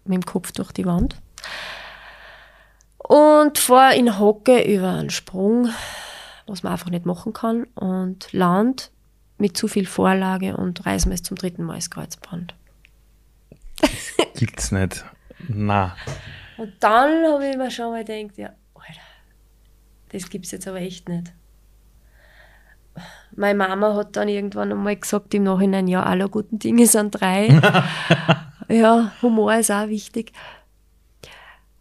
[0.04, 1.20] mit dem Kopf durch die Wand
[2.98, 5.68] und fahre in Hocke über einen Sprung,
[6.46, 8.92] was man einfach nicht machen kann und land
[9.38, 12.54] mit zu viel Vorlage und reiß mir es zum dritten Mal ins Kreuzband.
[14.36, 15.04] Gibt's nicht.
[15.48, 15.96] Na.
[16.56, 19.00] Und dann habe ich mir schon mal gedacht, ja, Alter,
[20.10, 21.32] das gibt's jetzt aber echt nicht.
[23.40, 27.48] Meine Mama hat dann irgendwann einmal gesagt im Nachhinein, ja, alle guten Dinge sind drei.
[28.68, 30.32] ja, Humor ist auch wichtig.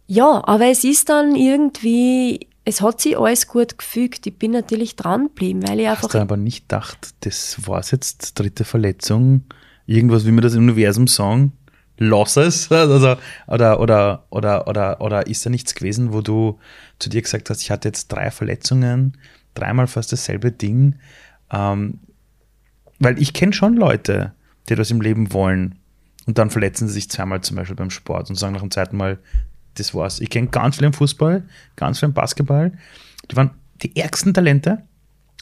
[0.06, 4.26] Ja, aber es ist dann irgendwie, es hat sich alles gut gefügt.
[4.26, 6.04] Ich bin natürlich dran geblieben, weil ich einfach.
[6.04, 9.44] Hast du aber nicht gedacht, das war jetzt dritte Verletzung,
[9.84, 11.52] irgendwas, wie wir das im Universum sagen,
[11.98, 12.70] lass es?
[12.70, 13.16] Also,
[13.48, 16.58] oder, oder, oder, oder, oder ist da nichts gewesen, wo du
[16.98, 19.18] zu dir gesagt hast, ich hatte jetzt drei Verletzungen,
[19.52, 20.96] dreimal fast dasselbe Ding?
[21.50, 22.00] Ähm,
[22.98, 24.32] weil ich kenne schon Leute,
[24.68, 25.76] die das im Leben wollen
[26.26, 28.96] und dann verletzen sie sich zweimal zum Beispiel beim Sport und sagen nach dem zweiten
[28.96, 29.18] Mal,
[29.74, 30.20] das war's.
[30.20, 31.42] Ich kenne ganz viele im Fußball,
[31.76, 32.72] ganz viele im Basketball.
[33.30, 33.50] Die waren
[33.82, 34.82] die ärgsten Talente.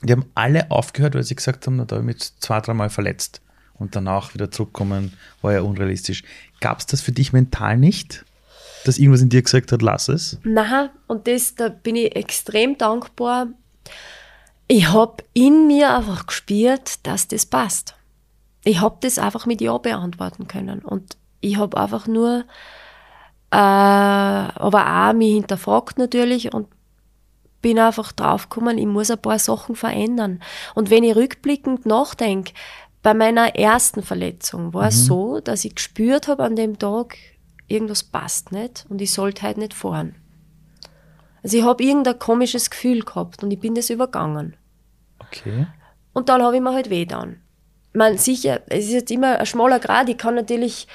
[0.02, 2.90] Die haben alle aufgehört, weil sie gesagt haben, na, da habe ich mich zwei, dreimal
[2.90, 3.42] verletzt.
[3.74, 6.22] Und danach wieder zurückkommen, war ja unrealistisch.
[6.60, 8.24] Gab es das für dich mental nicht?
[8.84, 10.38] Dass irgendwas in dir gesagt hat, lass es?
[10.44, 13.48] Nein, und das, da bin ich extrem dankbar.
[14.68, 17.94] Ich habe in mir einfach gespürt, dass das passt.
[18.64, 20.80] Ich habe das einfach mit Ja beantworten können.
[20.80, 22.44] Und ich habe einfach nur
[23.50, 26.68] äh, aber auch mich hinterfragt natürlich und
[27.62, 30.42] bin einfach draufgekommen, ich muss ein paar Sachen verändern.
[30.74, 32.52] Und wenn ich rückblickend nachdenke,
[33.02, 34.88] bei meiner ersten Verletzung war mhm.
[34.88, 37.16] es so, dass ich gespürt habe an dem Tag,
[37.66, 40.14] irgendwas passt nicht und ich sollte halt nicht fahren.
[41.42, 44.56] Also ich habe irgendein komisches Gefühl gehabt und ich bin das übergangen.
[45.18, 45.66] Okay.
[46.12, 47.40] Und dann habe ich mir halt weh dann.
[47.92, 50.88] Man sicher, es ist jetzt immer ein schmaler Grad, ich kann natürlich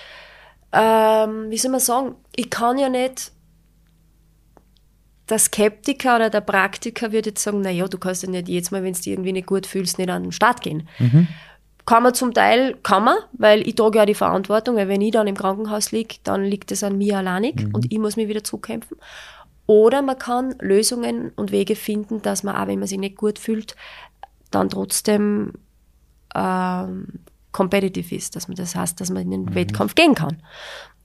[0.74, 3.32] ähm, wie soll man sagen, ich kann ja nicht,
[5.30, 8.84] der Skeptiker oder der Praktiker würde jetzt sagen, naja, du kannst ja nicht jedes Mal,
[8.84, 10.90] wenn du dich irgendwie nicht gut fühlst, nicht an den Start gehen.
[11.00, 11.28] Mhm.
[11.86, 15.12] Kann man zum Teil, kann man, weil ich trage ja die Verantwortung, weil wenn ich
[15.12, 17.76] dann im Krankenhaus liege, dann liegt es an mir alleinig mhm.
[17.76, 18.98] und ich muss mich wieder zurückkämpfen.
[19.66, 23.40] Oder man kann Lösungen und Wege finden, dass man auch, wenn man sich nicht gut
[23.40, 23.76] fühlt,
[24.52, 25.54] dann trotzdem
[26.36, 27.20] ähm,
[27.52, 29.56] competitive ist, dass man das heißt, dass man in den mhm.
[29.56, 30.42] Wettkampf gehen kann.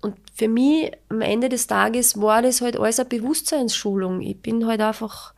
[0.01, 4.21] Und für mich am Ende des Tages war das halt alles eine Bewusstseinsschulung.
[4.21, 5.35] Ich bin halt einfach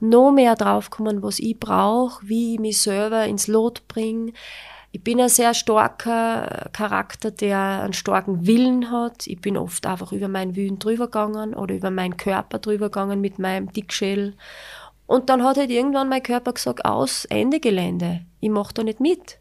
[0.00, 4.32] noch mehr draufgekommen, was ich brauche, wie ich mich selber ins Lot bringe.
[4.94, 9.26] Ich bin ein sehr starker Charakter, der einen starken Willen hat.
[9.26, 13.20] Ich bin oft einfach über meinen Willen drüber gegangen oder über meinen Körper drüber gegangen
[13.20, 14.34] mit meinem Dickschädel.
[15.08, 18.20] Und dann hat halt irgendwann mein Körper gesagt, aus, Ende Gelände.
[18.38, 19.40] Ich mache da nicht mit.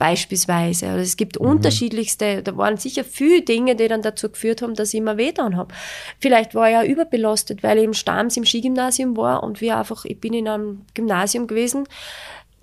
[0.00, 0.88] beispielsweise.
[0.88, 1.46] Also es gibt mhm.
[1.46, 5.30] unterschiedlichste, da waren sicher viele Dinge, die dann dazu geführt haben, dass ich immer weh
[5.30, 5.74] dran habe.
[6.18, 10.04] Vielleicht war ich ja überbelastet, weil ich im Stams im Skigymnasium war und wir einfach,
[10.06, 11.86] ich bin in einem Gymnasium gewesen,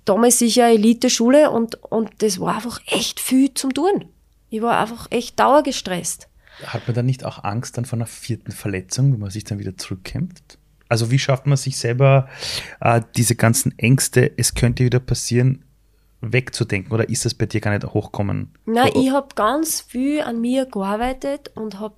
[0.08, 4.06] damals sicher Elite-Schule und, und das war einfach echt viel zum tun.
[4.50, 6.28] Ich war einfach echt dauergestresst.
[6.64, 9.58] Hat man dann nicht auch Angst dann vor einer vierten Verletzung, wenn man sich dann
[9.58, 10.58] wieder zurückkämpft?
[10.88, 12.28] Also wie schafft man sich selber
[12.80, 15.64] äh, diese ganzen Ängste, es könnte wieder passieren,
[16.20, 18.54] wegzudenken oder ist das bei dir gar nicht hochkommen?
[18.64, 21.94] Nein, ich habe ganz viel an mir gearbeitet und habe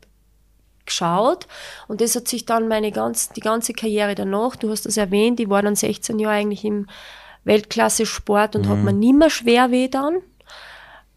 [0.85, 1.47] geschaut
[1.89, 5.41] und das hat sich dann meine ganz, die ganze Karriere danach, du hast das erwähnt,
[5.41, 6.87] ich war dann 16 Jahre eigentlich im
[7.45, 8.69] Weltklasse-Sport und mhm.
[8.69, 10.19] hat mir nimmer schwer weh dann.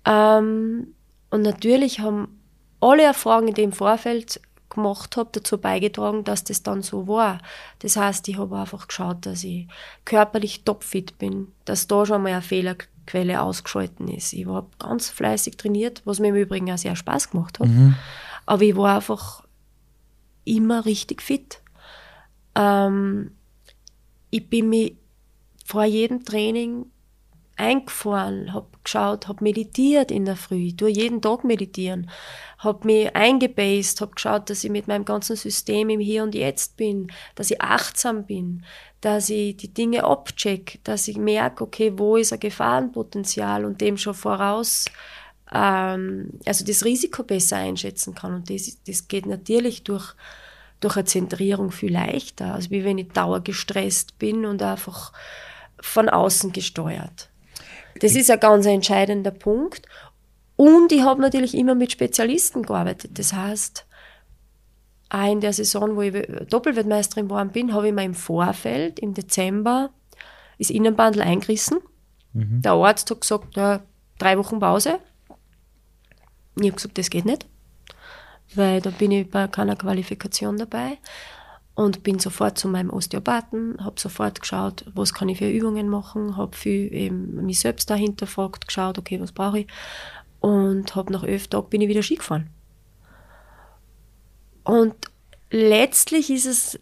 [0.06, 0.94] Ähm,
[1.30, 2.40] und natürlich haben
[2.80, 7.40] alle Erfahrungen, die ich im Vorfeld gemacht habe, dazu beigetragen, dass das dann so war.
[7.80, 9.68] Das heißt, ich habe einfach geschaut, dass ich
[10.06, 14.34] körperlich topfit bin, dass da schon mal eine Fehlerquelle ausgeschalten ist.
[14.34, 17.68] Ich war ganz fleißig trainiert, was mir im Übrigen auch sehr Spaß gemacht hat.
[17.68, 17.96] Mhm.
[18.46, 19.44] Aber ich war einfach
[20.44, 21.62] immer richtig fit.
[22.56, 23.32] Ähm,
[24.30, 24.92] ich bin mir
[25.64, 26.86] vor jedem Training
[27.56, 32.10] eingefahren, habe geschaut, habe meditiert in der Früh, ich tue jeden Tag meditieren,
[32.58, 36.78] habe mich eingebased, habe geschaut, dass ich mit meinem ganzen System im Hier und Jetzt
[36.78, 38.64] bin, dass ich achtsam bin,
[39.02, 43.98] dass ich die Dinge abcheck, dass ich merke, okay, wo ist ein Gefahrenpotenzial und dem
[43.98, 44.86] schon voraus,
[45.54, 48.34] ähm, also das Risiko besser einschätzen kann.
[48.34, 50.16] Und das, das geht natürlich durch,
[50.80, 55.12] durch eine Zentrierung viel leichter, als wie wenn ich dauergestresst bin und einfach
[55.84, 57.30] von außen gesteuert.
[58.00, 59.86] Das ist ein ganz entscheidender Punkt.
[60.56, 63.20] Und ich habe natürlich immer mit Spezialisten gearbeitet.
[63.20, 63.86] Das heißt,
[65.10, 69.14] auch in der Saison, wo ich Doppelweltmeisterin geworden bin, habe ich mir im Vorfeld, im
[69.14, 69.90] Dezember,
[70.58, 71.80] das Innenbandel eingerissen.
[72.32, 72.62] Mhm.
[72.62, 73.82] Der Arzt hat gesagt, ja,
[74.18, 75.00] drei Wochen Pause.
[76.56, 77.46] Ich habe gesagt, das geht nicht,
[78.56, 80.98] weil da bin ich bei keiner Qualifikation dabei
[81.76, 86.38] und bin sofort zu meinem Osteopathen, habe sofort geschaut, was kann ich für Übungen machen,
[86.38, 89.68] habe viel eben mich selbst dahinter gefragt, geschaut, okay, was brauche ich?
[90.40, 92.50] Und habe nach elf Tagen bin ich wieder Ski gefahren.
[94.64, 94.96] Und
[95.50, 96.80] letztlich ist es,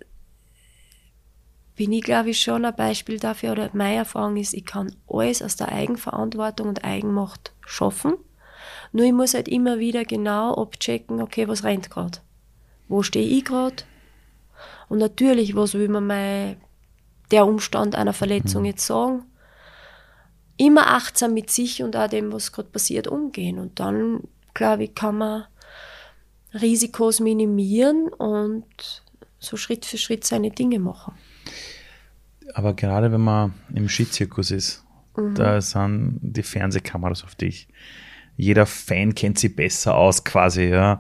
[1.76, 5.42] bin ich glaube ich schon ein Beispiel dafür oder meine Erfahrung ist, ich kann alles
[5.42, 8.16] aus der Eigenverantwortung und Eigenmacht schaffen,
[8.92, 12.20] nur ich muss halt immer wieder genau abchecken, okay, was rennt gerade,
[12.90, 13.84] wo stehe ich gerade,
[14.90, 16.58] und natürlich, was will man mal
[17.32, 18.68] der Umstand einer Verletzung mhm.
[18.68, 19.24] jetzt sagen?
[20.58, 23.58] Immer achtsam mit sich und auch dem, was gerade passiert, umgehen.
[23.58, 24.22] Und dann,
[24.54, 25.46] glaube ich, kann man
[26.54, 28.66] Risikos minimieren und
[29.40, 31.14] so Schritt für Schritt seine Dinge machen.
[32.54, 34.84] Aber gerade wenn man im Skizirkus ist,
[35.16, 35.36] mhm.
[35.36, 37.68] da sind die Fernsehkameras auf dich
[38.38, 41.00] jeder Fan kennt sie besser aus quasi, ja.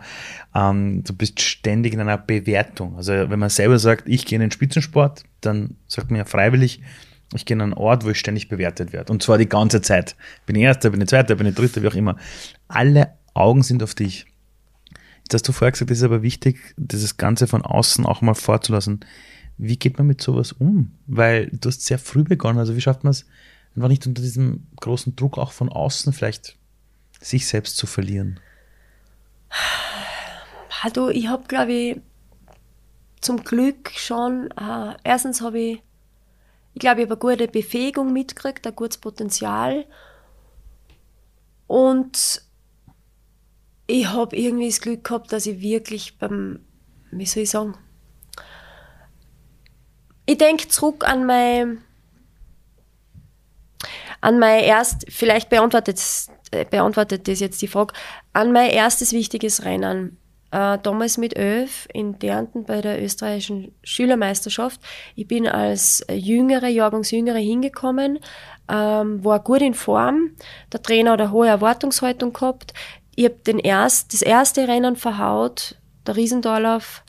[0.53, 2.95] Ähm, du bist ständig in einer Bewertung.
[2.97, 6.81] Also wenn man selber sagt, ich gehe in den Spitzensport, dann sagt man ja freiwillig,
[7.33, 9.11] ich gehe in einen Ort, wo ich ständig bewertet werde.
[9.11, 10.15] Und zwar die ganze Zeit.
[10.45, 12.17] Bin ich Erster, bin ich Zweiter, bin ich Dritter, wie auch immer.
[12.67, 14.25] Alle Augen sind auf dich.
[15.23, 18.33] Jetzt hast du vorher gesagt, es ist aber wichtig, dieses Ganze von außen auch mal
[18.33, 18.99] vorzulassen.
[19.57, 20.91] Wie geht man mit sowas um?
[21.07, 22.59] Weil du hast sehr früh begonnen.
[22.59, 23.25] Also wie schafft man es
[23.75, 26.57] einfach nicht unter diesem großen Druck auch von außen vielleicht
[27.21, 28.39] sich selbst zu verlieren?
[30.83, 32.01] Also ich habe, glaube ich,
[33.21, 35.83] zum Glück schon, äh, erstens habe ich,
[36.73, 39.85] ich glaube, ich habe eine gute Befähigung mitgekriegt, ein gutes Potenzial.
[41.67, 42.41] Und
[43.85, 46.65] ich habe irgendwie das Glück gehabt, dass ich wirklich beim,
[47.11, 47.77] wie soll ich sagen,
[50.25, 51.83] ich denke zurück an mein,
[54.21, 55.99] an mein erst, vielleicht beantwortet
[56.51, 57.93] äh, beantwortet das jetzt die Frage,
[58.33, 60.17] an mein erstes wichtiges Rennen.
[60.51, 64.81] Äh, damals mit elf in Dernten bei der österreichischen Schülermeisterschaft.
[65.15, 68.19] Ich bin als Jüngere, Jahrgangsjüngere hingekommen,
[68.69, 70.31] ähm, war gut in Form.
[70.73, 72.73] Der Trainer hat eine hohe Erwartungshaltung gehabt.
[73.15, 77.03] Ich habe erst, das erste Rennen verhaut, der Riesendorlauf.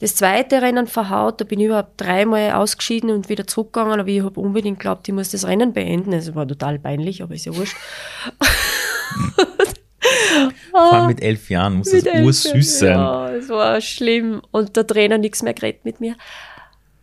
[0.00, 4.22] Das zweite Rennen verhaut, da bin ich überhaupt dreimal ausgeschieden und wieder zurückgegangen, aber ich
[4.22, 6.12] habe unbedingt geglaubt, ich muss das Rennen beenden.
[6.12, 7.76] Es war total peinlich, aber ist ja wurscht.
[10.70, 12.98] Vor allem mit elf Jahren muss mit das ursüß sein.
[12.98, 14.40] Ja, es war schlimm.
[14.52, 16.14] Und der Trainer nichts mehr geredet mit mir.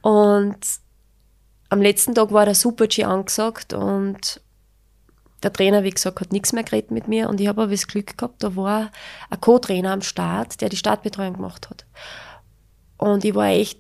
[0.02, 0.58] Und
[1.70, 4.40] am letzten Tag war der Super-G angesagt und
[5.44, 7.30] der Trainer, wie gesagt, hat nichts mehr geredet mit mir.
[7.30, 8.92] Und ich habe aber das Glück gehabt, da war
[9.30, 11.86] ein Co-Trainer am Start, der die Startbetreuung gemacht hat.
[13.06, 13.80] Und ich war echt,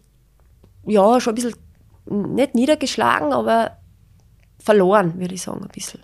[0.86, 1.56] ja, schon ein bisschen,
[2.06, 3.78] nicht niedergeschlagen, aber
[4.60, 6.02] verloren, würde ich sagen, ein bisschen.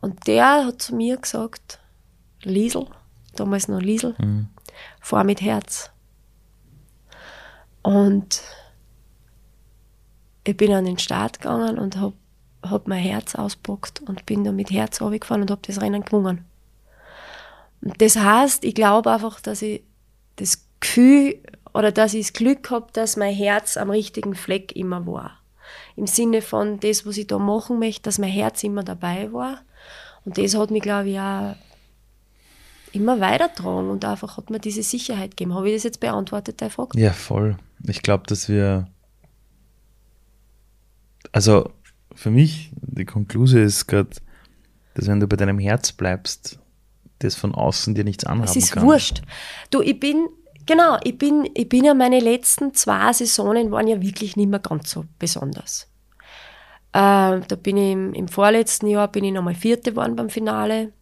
[0.00, 1.80] Und der hat zu mir gesagt,
[2.42, 2.86] Liesel,
[3.34, 4.48] damals noch Liesel, mhm.
[5.00, 5.90] fahr mit Herz.
[7.82, 8.42] Und
[10.44, 12.14] ich bin an den Start gegangen und habe
[12.62, 16.44] hab mein Herz auspackt und bin da mit Herz runtergefahren und habe das Rennen gewonnen.
[17.80, 19.82] Und das heißt, ich glaube einfach, dass ich
[20.36, 21.40] das Gefühl
[21.76, 25.38] oder dass ich das Glück habe, dass mein Herz am richtigen Fleck immer war.
[25.94, 29.60] Im Sinne von das, was ich da machen möchte, dass mein Herz immer dabei war.
[30.24, 31.54] Und das hat mich, glaube ich, auch
[32.92, 35.54] immer weitertragen und einfach hat mir diese Sicherheit gegeben.
[35.54, 36.98] Habe ich das jetzt beantwortet, deine Frage?
[36.98, 37.58] Ja, voll.
[37.86, 38.88] Ich glaube, dass wir,
[41.32, 41.70] also
[42.14, 44.10] für mich, die Konklusion ist gerade,
[44.94, 46.58] dass wenn du bei deinem Herz bleibst,
[47.18, 48.56] das von außen dir nichts anhaben kann.
[48.56, 48.86] Es ist kann.
[48.86, 49.20] wurscht.
[49.70, 50.26] Du, ich bin,
[50.66, 54.60] genau, ich bin, ich bin ja meine letzten zwei Saisonen waren ja wirklich nicht mehr
[54.60, 55.88] ganz so besonders.
[56.92, 60.92] Äh, da bin ich im, im, vorletzten Jahr bin ich nochmal Vierte geworden beim Finale.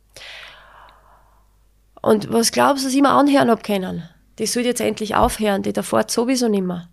[2.02, 4.08] Und was glaubst du, dass ich mir anhören habe können?
[4.36, 6.88] Das soll jetzt endlich aufhören, die davor sowieso nicht mehr.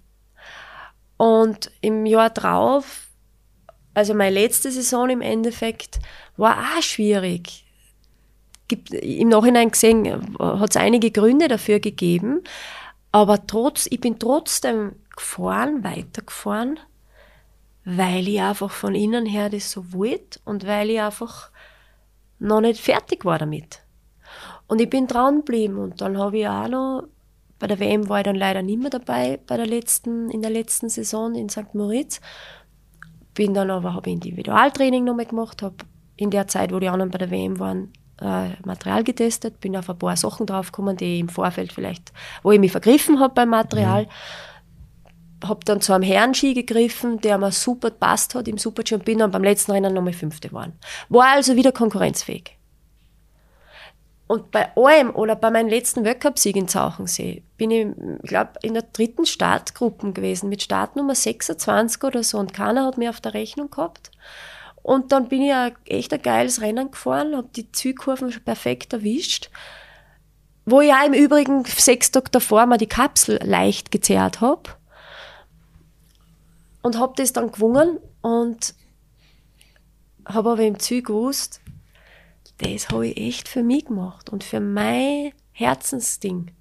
[1.17, 3.10] Und im Jahr drauf,
[3.93, 5.99] also meine letzte Saison im Endeffekt,
[6.38, 7.65] war auch schwierig
[8.71, 12.41] gibt, im Nachhinein gesehen, hat es einige Gründe dafür gegeben.
[13.12, 16.79] Aber trotz, ich bin trotzdem gefahren, weitergefahren,
[17.84, 21.51] weil ich einfach von innen her das so wollte und weil ich einfach
[22.39, 23.81] noch nicht fertig war damit.
[24.67, 27.03] Und ich bin dran geblieben und dann habe ich auch noch,
[27.60, 30.51] bei der WM war ich dann leider nicht mehr dabei, bei der letzten, in der
[30.51, 31.75] letzten Saison in St.
[31.75, 32.21] Moritz.
[33.34, 35.75] Bin dann aber, habe Individualtraining noch mal gemacht, habe
[36.15, 39.89] in der Zeit, wo die anderen bei der WM waren, äh, Material getestet, bin auf
[39.89, 42.12] ein paar Sachen draufgekommen, die im Vorfeld vielleicht,
[42.43, 44.03] wo ich mich vergriffen habe beim Material.
[44.03, 45.47] Mhm.
[45.47, 49.17] Habe dann zu einem Herrenski gegriffen, der mir super passt hat im Super-G und bin
[49.17, 50.73] dann beim letzten Rennen nochmal Fünfte geworden.
[51.10, 52.57] War also wieder konkurrenzfähig.
[54.31, 57.88] Und bei allem oder bei meinem letzten Weltcup-Sieg in Zauchensee bin ich,
[58.23, 62.97] ich glaube, in der dritten Startgruppe gewesen mit Startnummer 26 oder so und keiner hat
[62.97, 64.10] mir auf der Rechnung gehabt.
[64.83, 68.93] Und dann bin ich ein, echt ein geiles Rennen gefahren, habe die Zielkurven schon perfekt
[68.93, 69.49] erwischt.
[70.65, 74.71] Wo ich ja im Übrigen sechs Tage davor mal die Kapsel leicht gezerrt habe.
[76.81, 78.73] Und habe das dann gewungen und
[80.25, 81.61] habe aber im Ziel gewusst,
[82.57, 86.51] das habe ich echt für mich gemacht und für mein Herzensding.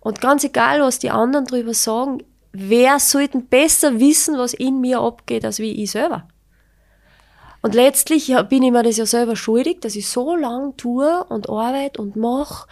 [0.00, 5.00] Und ganz egal, was die anderen drüber sagen, wer sollte besser wissen, was in mir
[5.00, 6.26] abgeht, als wie ich selber?
[7.62, 11.48] Und letztlich bin ich mir das ja selber schuldig, dass ich so lang tue und
[11.48, 12.66] arbeite und mache,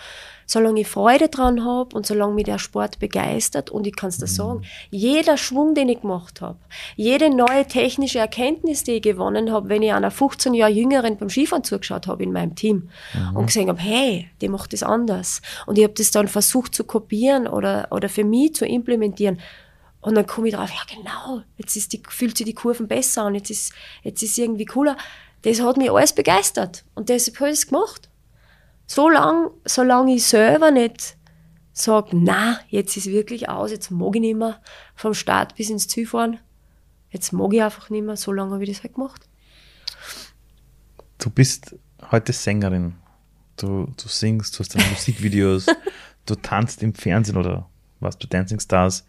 [0.46, 3.70] solange ich Freude dran habe und solange mich der Sport begeistert.
[3.70, 4.29] Und ich kann es dir mhm.
[4.29, 6.57] sagen, jeder Schwung, den ich gemacht habe,
[6.96, 11.29] jede neue technische Erkenntnis, die ich gewonnen habe, wenn ich einer 15 Jahre Jüngeren beim
[11.29, 13.37] Skifahren zugeschaut habe in meinem Team mhm.
[13.37, 15.42] und gesehen habe, hey, die macht das anders.
[15.66, 19.38] Und ich habe das dann versucht zu kopieren oder, oder für mich zu implementieren.
[20.00, 23.24] Und dann komme ich drauf, ja genau, jetzt ist die, fühlt sich die Kurven besser
[23.24, 24.96] an, jetzt ist, jetzt ist irgendwie cooler.
[25.42, 28.08] Das hat mich alles begeistert und deshalb habe ich es gemacht.
[28.87, 31.16] So lang, solange ich selber nicht
[31.72, 34.61] sage, na, jetzt ist wirklich aus, jetzt mag ich nicht mehr
[34.94, 36.38] vom Start bis ins Ziel fahren.
[37.11, 39.28] Jetzt mag ich einfach nicht mehr, so lange habe ich das halt gemacht.
[41.18, 41.76] Du bist
[42.11, 42.96] heute Sängerin.
[43.56, 45.66] Du, du singst, du hast deine Musikvideos,
[46.26, 47.68] du tanzt im Fernsehen oder
[48.00, 49.04] was du Dancing Stars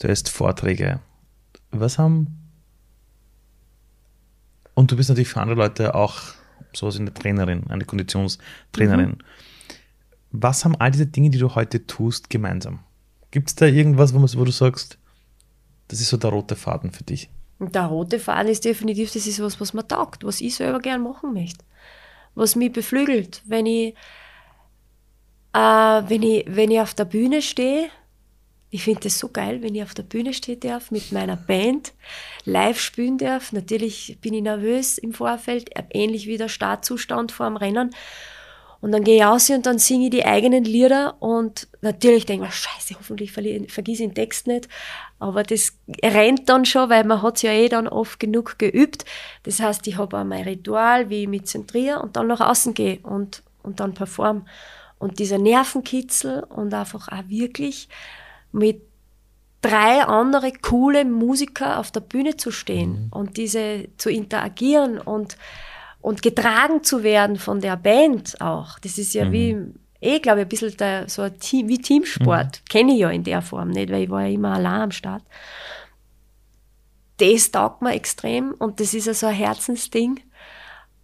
[0.00, 1.00] du hältst Vorträge.
[1.70, 2.36] Was haben.
[4.74, 6.18] Und du bist natürlich für andere Leute auch
[6.72, 9.10] sowas wie eine Trainerin, eine Konditionstrainerin.
[9.10, 9.18] Mhm.
[10.32, 12.80] Was haben all diese Dinge, die du heute tust, gemeinsam?
[13.30, 14.98] Gibt es da irgendwas, wo, wo du sagst,
[15.88, 17.30] das ist so der rote Faden für dich?
[17.58, 21.02] Der rote Faden ist definitiv, das ist was, was mir taugt, was ich selber gern
[21.02, 21.64] machen möchte.
[22.34, 23.94] Was mich beflügelt, wenn ich,
[25.52, 27.90] äh, wenn ich, wenn ich auf der Bühne stehe
[28.70, 31.92] ich finde es so geil, wenn ich auf der Bühne stehen darf, mit meiner Band
[32.44, 33.52] live spielen darf.
[33.52, 37.90] Natürlich bin ich nervös im Vorfeld, ähnlich wie der Startzustand vor dem Rennen.
[38.80, 42.46] Und dann gehe ich aus und dann singe ich die eigenen Lieder und natürlich denke
[42.46, 44.68] ich mir, scheiße, hoffentlich vergesse ich den Text nicht.
[45.18, 49.04] Aber das rennt dann schon, weil man hat es ja eh dann oft genug geübt.
[49.42, 52.72] Das heißt, ich habe auch mein Ritual, wie ich mich zentriere und dann nach außen
[52.72, 54.46] gehe und, und dann perform.
[54.98, 57.88] Und dieser Nervenkitzel und einfach auch wirklich
[58.52, 58.82] mit
[59.62, 63.08] drei andere coole Musiker auf der Bühne zu stehen mhm.
[63.10, 65.36] und diese zu interagieren und,
[66.00, 68.78] und getragen zu werden von der Band auch.
[68.78, 69.32] Das ist ja mhm.
[69.32, 69.56] wie,
[70.00, 72.60] eh, glaube ich, ein bisschen der, so ein Team, wie Teamsport.
[72.60, 72.68] Mhm.
[72.68, 75.22] Kenne ich ja in der Form nicht, weil ich war ja immer allein am Start.
[77.18, 80.20] Das taugt mir extrem und das ist ja so ein Herzensding.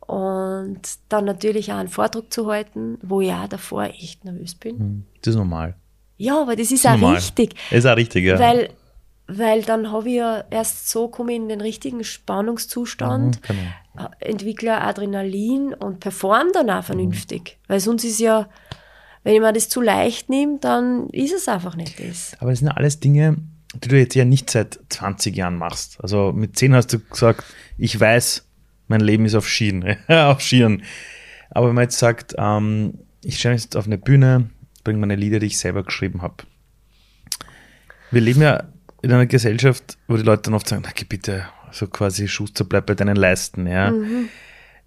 [0.00, 4.78] Und dann natürlich auch einen Vortrag zu halten, wo ich auch davor echt nervös bin.
[4.78, 5.74] Hm, das ist normal.
[6.16, 7.16] Ja, aber das ist, auch normal.
[7.16, 7.54] richtig.
[7.70, 8.38] Das ist auch richtig, ja.
[8.38, 8.70] Weil,
[9.26, 13.54] weil dann habe ich ja erst so komme ich in den richtigen Spannungszustand, mhm,
[13.94, 14.08] genau.
[14.20, 17.58] Äh, entwickle Adrenalin und performe dann auch vernünftig.
[17.60, 17.72] Mhm.
[17.72, 18.48] Weil sonst ist ja,
[19.24, 22.32] wenn ich mir das zu leicht nehme, dann ist es einfach nicht das.
[22.38, 23.36] Aber das sind alles Dinge,
[23.74, 25.98] die du jetzt ja nicht seit 20 Jahren machst.
[26.00, 27.44] Also mit 10 hast du gesagt,
[27.76, 28.46] ich weiß,
[28.88, 29.96] mein Leben ist auf Schienen.
[30.08, 30.82] auf Schienen.
[31.50, 34.50] Aber wenn man jetzt sagt, ähm, ich stelle mich jetzt auf eine Bühne,
[34.86, 36.44] bringe meine Lieder, die ich selber geschrieben habe.
[38.12, 38.62] Wir leben ja
[39.02, 42.86] in einer Gesellschaft, wo die Leute dann oft sagen, na bitte, so quasi Schuster, bleib
[42.86, 43.66] bei deinen Leisten.
[43.66, 43.90] Ja.
[43.90, 44.28] Mhm.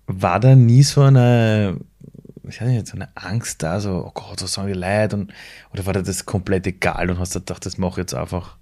[0.08, 1.82] War da nie so eine,
[2.47, 5.18] ich weiß nicht, so eine Angst da, so, oh Gott, was sagen die Leute?
[5.18, 5.34] Und,
[5.74, 8.56] oder war dir das komplett egal und hast du gedacht, das mache ich jetzt einfach?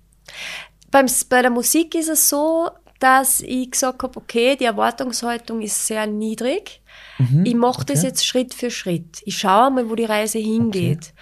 [0.89, 5.87] Beim, bei der Musik ist es so, dass ich gesagt habe, okay, die Erwartungshaltung ist
[5.87, 6.81] sehr niedrig.
[7.19, 7.93] Mhm, ich mache okay.
[7.93, 9.21] das jetzt Schritt für Schritt.
[9.25, 10.97] Ich schaue mal, wo die Reise hingeht.
[10.97, 11.13] Okay.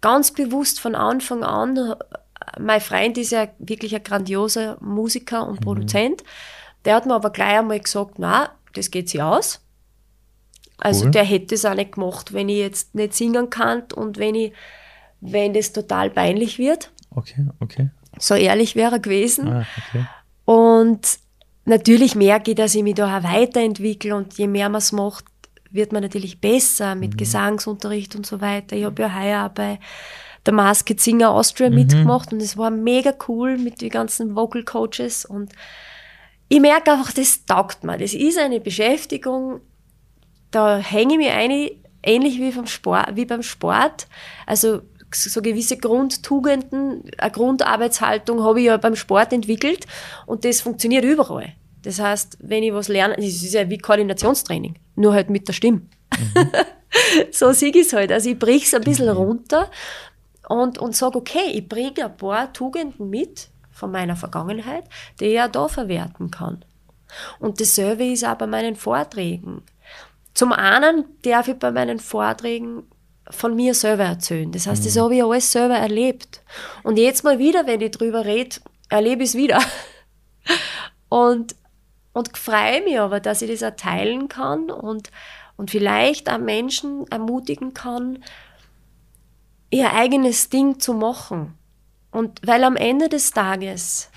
[0.00, 1.94] Ganz bewusst von Anfang an,
[2.58, 5.64] mein Freund ist ja wirklich ein grandioser Musiker und mhm.
[5.64, 6.24] Produzent.
[6.84, 9.60] Der hat mir aber gleich einmal gesagt, na, das geht sich aus.
[10.78, 11.12] Also cool.
[11.12, 14.52] der hätte es auch nicht gemacht, wenn ich jetzt nicht singen kann und wenn ich,
[15.20, 16.90] wenn das total peinlich wird.
[17.10, 17.90] Okay, okay.
[18.18, 19.48] So ehrlich wäre er gewesen.
[19.48, 20.06] Ah, okay.
[20.44, 21.18] Und
[21.64, 25.24] natürlich merke ich, dass ich mich da auch weiterentwickle und je mehr man es macht,
[25.70, 27.16] wird man natürlich besser mit mhm.
[27.16, 28.76] Gesangsunterricht und so weiter.
[28.76, 29.80] Ich habe ja heuer auch bei
[30.46, 31.74] der Masked Singer Austria mhm.
[31.74, 35.52] mitgemacht und es war mega cool mit den ganzen Vocal Coaches und
[36.48, 37.98] ich merke einfach, das taugt mir.
[37.98, 39.60] Das ist eine Beschäftigung,
[40.50, 41.70] da hänge ich mich ein,
[42.02, 44.06] ähnlich wie, vom Sport, wie beim Sport.
[44.46, 44.82] Also
[45.14, 49.86] so gewisse Grundtugenden, eine Grundarbeitshaltung habe ich ja beim Sport entwickelt
[50.26, 51.54] und das funktioniert überall.
[51.82, 55.52] Das heißt, wenn ich was lerne, das ist ja wie Koordinationstraining, nur halt mit der
[55.52, 55.82] Stimme.
[56.18, 56.50] Mhm.
[57.30, 58.10] so sehe ich es halt.
[58.10, 59.16] Also ich brich es ein bisschen mhm.
[59.16, 59.70] runter
[60.48, 64.84] und, und sage, okay, ich bringe ein paar Tugenden mit von meiner Vergangenheit,
[65.20, 66.64] die ich ja da verwerten kann.
[67.38, 69.62] Und dasselbe ist auch bei meinen Vorträgen.
[70.32, 72.84] Zum einen darf ich bei meinen Vorträgen
[73.30, 74.50] von mir selber erzählen.
[74.52, 75.00] Das heißt, das mhm.
[75.00, 76.42] habe ich alles selber erlebt.
[76.82, 78.56] Und jetzt mal wieder, wenn ich drüber rede,
[78.88, 79.60] erlebe ich es wieder.
[81.08, 81.54] Und,
[82.12, 85.12] und freue mich aber, dass ich das auch teilen kann und,
[85.56, 88.24] und vielleicht auch Menschen ermutigen kann,
[89.70, 91.54] ihr eigenes Ding zu machen.
[92.10, 94.10] Und weil am Ende des Tages,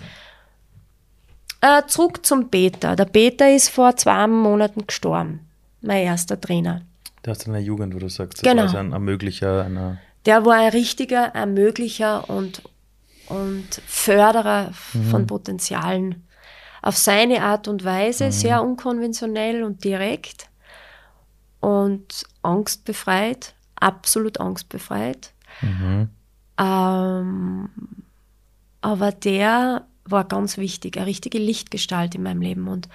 [1.62, 2.95] äh, zurück zum Peter.
[2.95, 5.47] Der Peter ist vor zwei Monaten gestorben,
[5.82, 6.82] mein erster Trainer.
[7.28, 8.61] Der aus deiner Jugend, wo du sagst, das genau.
[8.61, 9.99] war also ein Ermöglicher einer.
[10.25, 12.61] Der war ein richtiger Ermöglicher und,
[13.28, 15.03] und Förderer mhm.
[15.09, 16.25] von Potenzialen.
[16.82, 18.32] Auf seine Art und Weise, mhm.
[18.32, 20.47] sehr unkonventionell und direkt
[21.59, 25.34] und angstbefreit, absolut angstbefreit.
[25.61, 26.07] Mhm.
[26.57, 27.69] Ähm,
[28.80, 32.69] aber der war ganz wichtig, eine richtige Lichtgestalt in meinem Leben.
[32.69, 32.88] Und,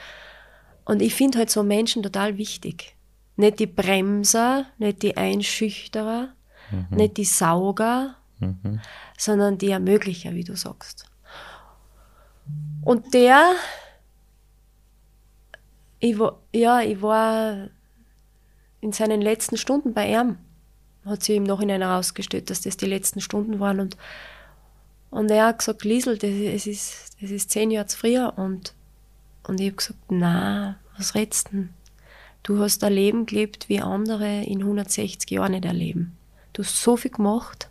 [0.86, 2.96] und ich finde halt so Menschen total wichtig.
[3.36, 6.34] Nicht die Bremser, nicht die Einschüchterer,
[6.70, 6.86] mhm.
[6.90, 8.80] nicht die Sauger, mhm.
[9.16, 11.06] sondern die Ermöglicher, wie du sagst.
[12.84, 13.52] Und der,
[16.00, 17.68] ich war, ja, ich war
[18.80, 20.38] in seinen letzten Stunden bei ihm,
[21.04, 23.96] hat sich im Nachhinein herausgestellt, dass das die letzten Stunden waren und,
[25.10, 28.74] und er hat gesagt, Liesel, das, es, ist, das ist zehn Jahre zu früher und,
[29.46, 31.74] und ich habe gesagt, na, was redst du denn?
[32.43, 36.16] Du hast ein Leben gelebt, wie andere in 160 Jahren nicht erleben.
[36.53, 37.68] Du hast so viel gemacht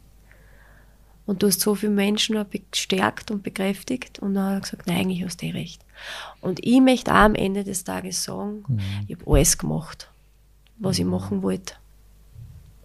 [1.26, 4.98] und du hast so viele Menschen gestärkt und bekräftigt und dann hat er gesagt, nein,
[4.98, 5.82] eigentlich hast du eh recht.
[6.40, 8.80] Und ich möchte auch am Ende des Tages sagen, mhm.
[9.08, 10.10] ich habe alles gemacht,
[10.78, 11.06] was mhm.
[11.06, 11.76] ich machen wollte.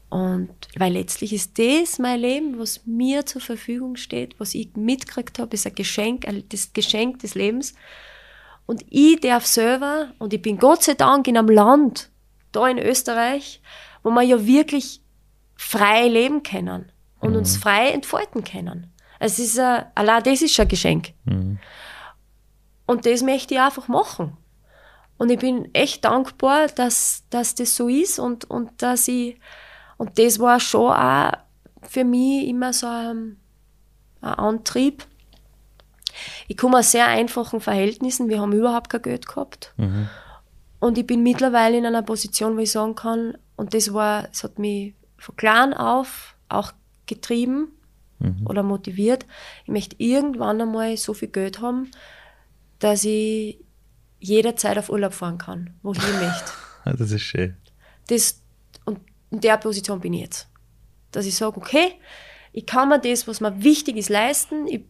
[0.09, 5.39] Und weil letztlich ist das mein Leben, was mir zur Verfügung steht, was ich mitgekriegt
[5.39, 7.75] habe, ist ein Geschenk, das Geschenk des Lebens.
[8.67, 12.11] Und ich darf selber, und ich bin Gott sei Dank in einem Land,
[12.53, 13.61] da in Österreich,
[14.03, 15.01] wo wir ja wirklich
[15.57, 16.91] frei leben können
[17.21, 17.39] und mhm.
[17.39, 18.93] uns frei entfalten können.
[19.19, 21.13] Es ist ein, allein das ist ein Geschenk.
[21.25, 21.59] Mhm.
[22.87, 24.37] Und das möchte ich einfach machen.
[25.19, 29.39] Und ich bin echt dankbar, dass, dass das so ist und, und dass ich,
[29.97, 31.33] und das war schon auch
[31.83, 33.39] für mich immer so ein,
[34.21, 35.07] ein Antrieb,
[36.49, 38.29] ich komme aus sehr einfachen Verhältnissen.
[38.29, 39.73] Wir haben überhaupt kein Geld gehabt.
[39.77, 40.09] Mhm.
[40.79, 44.45] Und ich bin mittlerweile in einer Position, wo ich sagen kann, und das war, es
[44.45, 46.73] hat mich von klein auf auch
[47.07, 47.69] getrieben
[48.19, 48.47] mhm.
[48.47, 49.27] oder motiviert.
[49.65, 51.91] Ich möchte irgendwann einmal so viel Geld haben,
[52.79, 53.59] dass ich
[54.19, 56.53] jederzeit auf Urlaub fahren kann, wo ich möchte.
[56.85, 57.57] Das ist schön.
[58.07, 58.41] Das,
[58.85, 59.01] und
[59.33, 60.49] in der Position bin ich jetzt.
[61.11, 61.95] Dass ich sage, okay,
[62.53, 64.69] ich kann mir das, was mir wichtig ist, leisten.
[64.69, 64.83] Ich,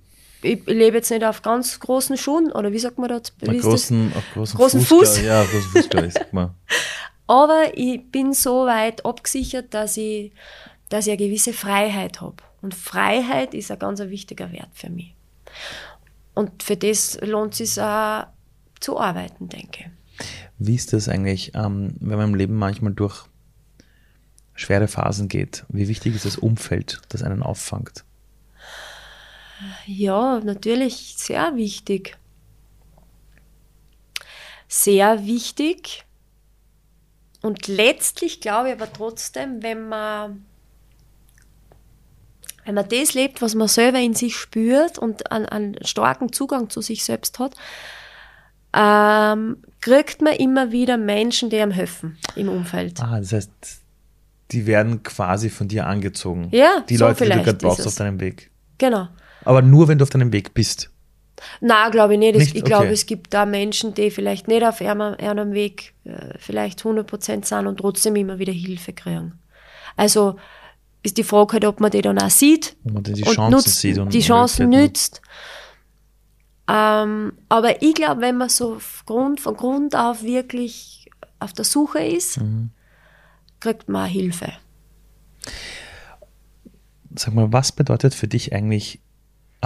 [0.43, 3.33] ich, ich lebe jetzt nicht auf ganz großen Schuhen, oder wie sagt man das?
[3.41, 3.59] Das?
[3.59, 5.23] großen, einen großen, Großen Fuß.
[5.23, 6.55] Ja, großen Fuß, glaube ich, sagt man.
[7.27, 10.33] Aber ich bin so weit abgesichert, dass ich,
[10.89, 12.37] dass ich eine gewisse Freiheit habe.
[12.63, 15.15] Und Freiheit ist ein ganz wichtiger Wert für mich.
[16.35, 18.27] Und für das lohnt es sich auch
[18.81, 20.27] zu arbeiten, denke ich.
[20.59, 23.25] Wie ist das eigentlich, ähm, wenn man im Leben manchmal durch
[24.55, 25.65] schwere Phasen geht?
[25.69, 28.05] Wie wichtig ist das Umfeld, das einen auffangt?
[29.87, 32.17] Ja, natürlich sehr wichtig.
[34.69, 36.05] Sehr wichtig.
[37.43, 40.45] Und letztlich glaube ich aber trotzdem, wenn man,
[42.65, 46.71] wenn man das lebt, was man selber in sich spürt und einen, einen starken Zugang
[46.71, 47.55] zu sich selbst hat,
[48.73, 53.01] ähm, kriegt man immer wieder Menschen, die einem helfen im Umfeld.
[53.01, 53.51] Ah, das heißt,
[54.51, 56.49] die werden quasi von dir angezogen.
[56.51, 58.51] Ja, Die so Leute, die du gerade brauchst auf deinem Weg.
[58.79, 59.09] Genau.
[59.47, 60.91] Aber nur, wenn du auf deinem Weg bist.
[61.61, 62.37] Na, glaube ich nicht.
[62.37, 62.55] Nicht?
[62.57, 62.93] Ich glaube, Okay.
[62.95, 67.77] es gibt da Menschen, die vielleicht nicht auf einem, Weg äh, vielleicht 100% sind und
[67.79, 69.33] trotzdem immer wieder Hilfe kriegen.
[69.97, 70.37] Also
[71.03, 73.51] ist die Frage halt, ob man die dann auch sieht Wo man die und Chancen
[73.53, 75.23] nutzt, sieht und die Chancen nützt.
[76.69, 82.01] Ähm, aber ich glaube, wenn man so Grund, von Grund auf wirklich auf der Suche
[82.01, 82.71] ist, Mhm.
[83.61, 84.53] kriegt man Hilfe.
[87.15, 89.01] Sag mal, was bedeutet für dich eigentlich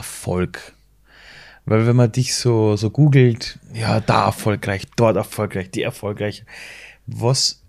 [0.00, 0.72] Erfolg?
[1.66, 6.44] Weil wenn man dich so, so googelt, ja, da erfolgreich, dort erfolgreich, die erfolgreich,
[7.06, 7.62] was,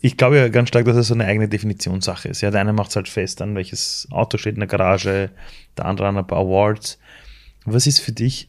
[0.00, 2.42] ich glaube ja ganz stark, dass es so eine eigene Definitionssache ist.
[2.42, 5.30] Ja, der eine macht es halt fest an, welches Auto steht in der Garage,
[5.76, 6.98] der andere an ein paar Awards.
[7.64, 8.48] Was ist für dich,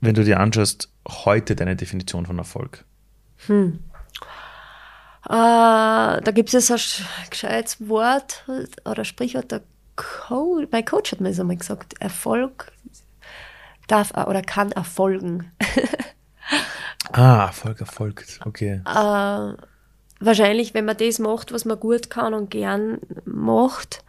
[0.00, 2.84] wenn du dir anschaust, heute deine Definition von Erfolg?
[5.26, 8.44] Äh, da gibt es ein sch- gescheites Wort
[8.84, 9.62] oder Sprichwort, der
[9.96, 12.72] Co mein Coach hat mir das einmal gesagt, Erfolg
[13.86, 15.52] darf oder kann erfolgen.
[17.12, 18.80] Ah, Erfolg erfolgt, okay.
[18.86, 19.54] äh,
[20.20, 24.04] wahrscheinlich, wenn man das macht, was man gut kann und gern macht,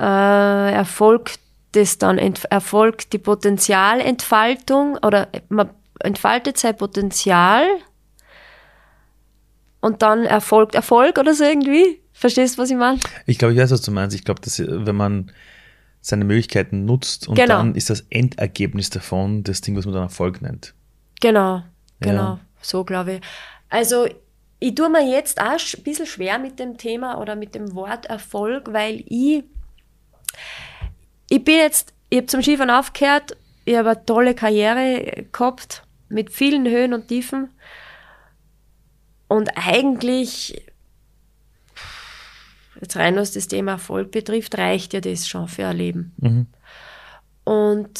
[0.00, 1.40] äh, erfolgt
[1.72, 5.70] das dann, erfolgt die Potenzialentfaltung oder man
[6.00, 7.66] entfaltet sein Potenzial
[9.80, 12.00] und dann erfolgt Erfolg oder so irgendwie.
[12.16, 12.98] Verstehst du, was ich meine?
[13.26, 14.16] Ich glaube, ich weiß, was du meinst.
[14.16, 15.32] Ich glaube, dass äh, wenn man
[16.00, 17.56] seine Möglichkeiten nutzt und Genau.
[17.56, 20.74] dann ist das Endergebnis davon das Ding, was man dann Erfolg nennt.
[21.20, 21.62] Genau,
[22.00, 22.40] genau, Ja.
[22.62, 23.20] so glaube ich.
[23.68, 24.06] Also
[24.60, 28.06] ich tue mir jetzt auch ein bisschen schwer mit dem Thema oder mit dem Wort
[28.06, 29.44] Erfolg, weil ich,
[31.28, 36.30] ich bin jetzt, ich habe zum Skifahren aufgehört, ich habe eine tolle Karriere gehabt mit
[36.30, 37.48] vielen Höhen und Tiefen
[39.28, 40.62] und eigentlich,
[42.84, 46.12] jetzt rein was das Thema Erfolg betrifft, reicht ja das schon für ein Leben.
[46.18, 46.46] Mhm.
[47.44, 47.90] Und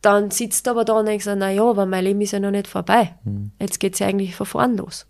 [0.00, 2.68] dann sitzt aber da und denkst, na ja, aber mein Leben ist ja noch nicht
[2.68, 3.14] vorbei.
[3.24, 3.50] Mhm.
[3.60, 5.06] Jetzt geht es ja eigentlich von vorn los.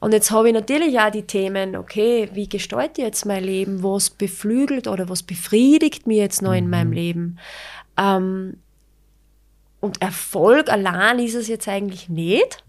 [0.00, 3.82] Und jetzt habe ich natürlich auch die Themen, okay, wie gestalte ich jetzt mein Leben?
[3.82, 7.38] Was beflügelt oder was befriedigt mir jetzt noch in meinem Leben?
[7.96, 8.56] Ähm,
[9.80, 12.64] und Erfolg allein ist es jetzt eigentlich nicht,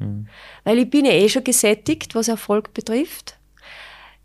[0.63, 3.37] weil ich bin ja eh schon gesättigt, was Erfolg betrifft.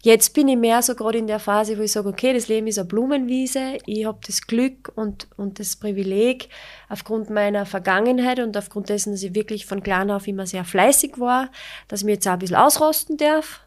[0.09, 2.67] Jetzt bin ich mehr so gerade in der Phase, wo ich sage, okay, das Leben
[2.67, 3.77] ist eine Blumenwiese.
[3.85, 6.49] Ich habe das Glück und, und das Privileg,
[6.89, 11.19] aufgrund meiner Vergangenheit und aufgrund dessen, dass ich wirklich von klein auf immer sehr fleißig
[11.21, 11.51] war,
[11.89, 13.61] dass ich mich jetzt auch ein bisschen ausrosten darf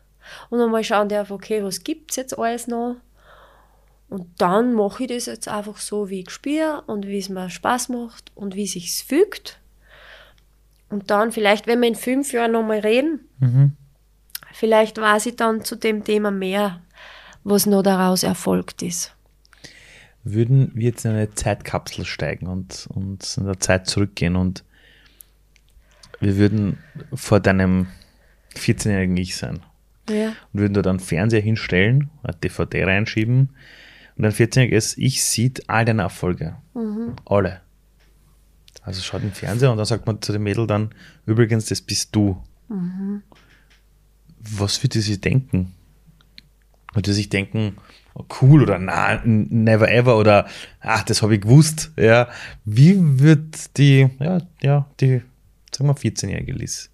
[0.49, 2.95] und einmal schauen darf, okay, was gibt's jetzt alles noch?
[4.09, 7.51] Und dann mache ich das jetzt einfach so, wie ich spüre und wie es mir
[7.51, 9.59] Spaß macht und wie es sich fügt.
[10.89, 13.29] Und dann vielleicht, wenn wir in fünf Jahren nochmal reden,
[14.53, 16.81] vielleicht weiß ich dann zu dem Thema mehr,
[17.43, 19.15] was noch daraus erfolgt ist.
[20.23, 24.63] Würden wir jetzt in eine Zeitkapsel steigen und, und in der Zeit zurückgehen und
[26.19, 26.77] wir würden
[27.13, 27.87] vor deinem
[28.55, 29.61] 14-jährigen Ich sein
[30.07, 30.33] Ja.
[30.53, 33.49] und würden dort einen Fernseher hinstellen, eine DVD reinschieben
[34.15, 36.57] und ein 14-jähriges Ich sieht all deine Erfolge.
[37.25, 37.61] Alle.
[38.83, 40.93] Also schaut im Fernseher und dann sagt man zu dem Mädel dann,
[41.25, 42.41] übrigens, das bist du.
[44.43, 45.73] Was würde sie denken?
[46.93, 47.77] Würde sie sich denken,
[48.13, 50.47] oh, cool oder na, never ever oder
[50.79, 51.91] ach, das habe ich gewusst.
[51.97, 52.27] Ja.
[52.65, 55.21] Wie wird die, ja, ja, die,
[55.71, 56.89] sagen wir 14-jährige Liz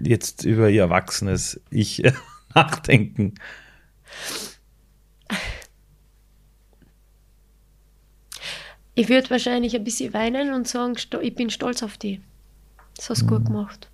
[0.00, 2.02] jetzt über ihr erwachsenes Ich
[2.54, 3.34] nachdenken?
[8.94, 12.20] Ich würde wahrscheinlich ein bisschen weinen und sagen, ich bin stolz auf dich.
[12.96, 13.91] Das hast du gut gemacht.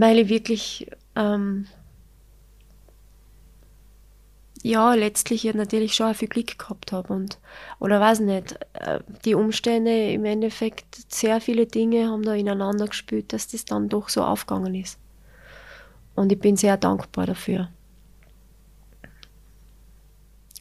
[0.00, 1.66] Weil ich wirklich, ähm,
[4.62, 7.38] ja, letztlich natürlich schon viel Glück gehabt habe und,
[7.78, 13.32] oder weiß nicht, äh, die Umstände im Endeffekt, sehr viele Dinge haben da ineinander gespielt,
[13.32, 14.98] dass das dann doch so aufgegangen ist.
[16.14, 17.68] Und ich bin sehr dankbar dafür.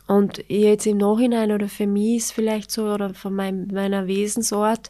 [0.06, 4.90] Und jetzt im Nachhinein oder für mich ist vielleicht so, oder von meinem, meiner Wesensart,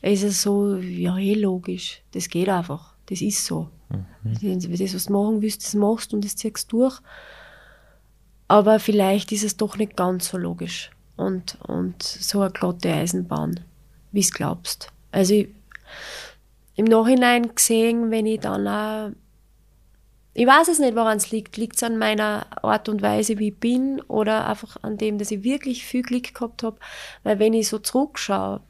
[0.00, 2.02] ist es so, ja, eh logisch.
[2.12, 2.93] Das geht einfach.
[3.06, 3.68] Das ist so.
[4.22, 4.70] Mhm.
[4.72, 7.00] Das, was du machen willst, das machst und das ziehst du durch.
[8.48, 10.90] Aber vielleicht ist es doch nicht ganz so logisch.
[11.16, 13.60] Und, und so eine glatte Eisenbahn,
[14.12, 14.88] wie es glaubst.
[15.12, 15.48] Also ich,
[16.76, 19.12] im Nachhinein gesehen, wenn ich dann auch
[20.34, 21.56] ich weiß es nicht, woran es liegt.
[21.56, 25.30] Liegt es an meiner Art und Weise, wie ich bin, oder einfach an dem, dass
[25.30, 26.76] ich wirklich viel Glück gehabt habe?
[27.22, 28.60] Weil wenn ich so zurückschaue,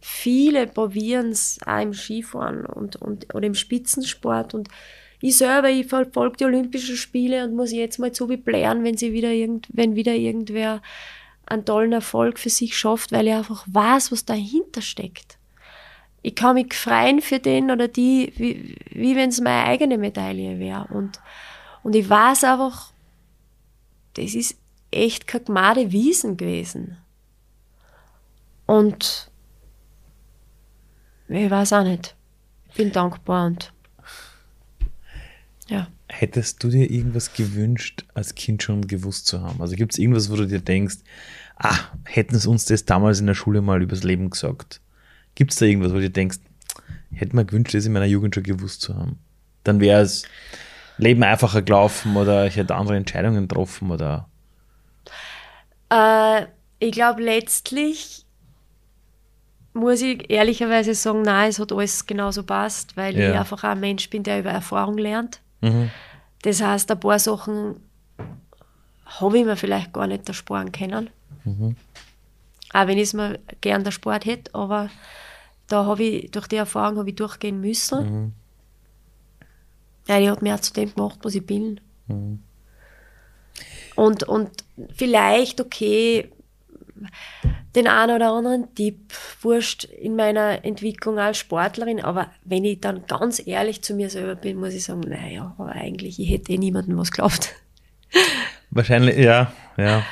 [0.00, 4.68] viele probieren es auch im Skifahren und, und, oder im Spitzensport und
[5.20, 8.96] ich selber, ich verfolge die Olympischen Spiele und muss jetzt mal so wie blären, wenn
[8.96, 10.80] sie wieder irgend, wenn wieder irgendwer
[11.46, 15.38] einen tollen Erfolg für sich schafft, weil ich einfach weiß, was dahinter steckt
[16.24, 20.58] ich kann mich freuen für den oder die, wie, wie wenn es meine eigene Medaille
[20.58, 20.86] wäre.
[20.86, 21.20] Und,
[21.82, 22.92] und ich weiß einfach,
[24.14, 24.56] das ist
[24.90, 26.96] echt keine gemade Wiesen gewesen.
[28.64, 29.30] Und
[31.28, 32.16] ich weiß auch nicht.
[32.70, 33.74] Ich bin dankbar und
[35.68, 35.88] ja.
[36.08, 39.60] Hättest du dir irgendwas gewünscht, als Kind schon gewusst zu haben?
[39.60, 40.96] Also gibt es irgendwas, wo du dir denkst,
[41.56, 44.80] ah, hätten es uns das damals in der Schule mal übers Leben gesagt?
[45.34, 46.38] Gibt es da irgendwas, wo du denkst,
[47.10, 49.18] ich hätte mir gewünscht, das in meiner Jugend schon gewusst zu haben?
[49.62, 50.24] Dann wäre es
[50.98, 54.28] Leben einfacher gelaufen oder ich hätte andere Entscheidungen getroffen oder.
[55.90, 56.46] Äh,
[56.78, 58.24] ich glaube, letztlich
[59.72, 63.30] muss ich ehrlicherweise sagen, nein, es hat alles genauso passt, weil ja.
[63.30, 65.40] ich einfach ein Mensch bin, der über Erfahrung lernt.
[65.60, 65.90] Mhm.
[66.42, 67.76] Das heißt, ein paar Sachen
[69.04, 71.10] habe ich mir vielleicht gar nicht ersparen können.
[71.44, 71.76] Mhm.
[72.74, 74.90] Auch wenn ich es mir gern der Sport hätte, aber
[75.68, 78.24] da habe ich, durch die Erfahrung habe ich durchgehen müssen.
[78.24, 78.32] Mhm.
[80.08, 81.80] Ja, die hat mir auch zu dem gemacht, was ich bin.
[82.08, 82.42] Mhm.
[83.94, 84.50] Und, und
[84.92, 86.32] vielleicht, okay,
[87.76, 93.06] den einen oder anderen Tipp, wurscht in meiner Entwicklung als Sportlerin, aber wenn ich dann
[93.06, 96.58] ganz ehrlich zu mir selber bin, muss ich sagen, naja, aber eigentlich, ich hätte eh
[96.58, 97.54] niemandem was geglaubt.
[98.70, 100.04] Wahrscheinlich, ja, ja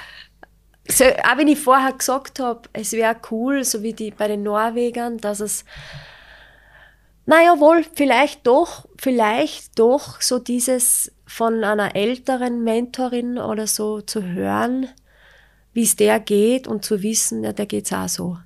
[0.88, 4.42] so, auch wenn ich vorher gesagt habe, es wäre cool, so wie die bei den
[4.42, 5.64] Norwegern, dass es,
[7.24, 14.22] naja, wohl, vielleicht doch, vielleicht doch so dieses von einer älteren Mentorin oder so zu
[14.22, 14.88] hören,
[15.72, 18.38] wie es der geht und zu wissen, ja, der geht's auch so.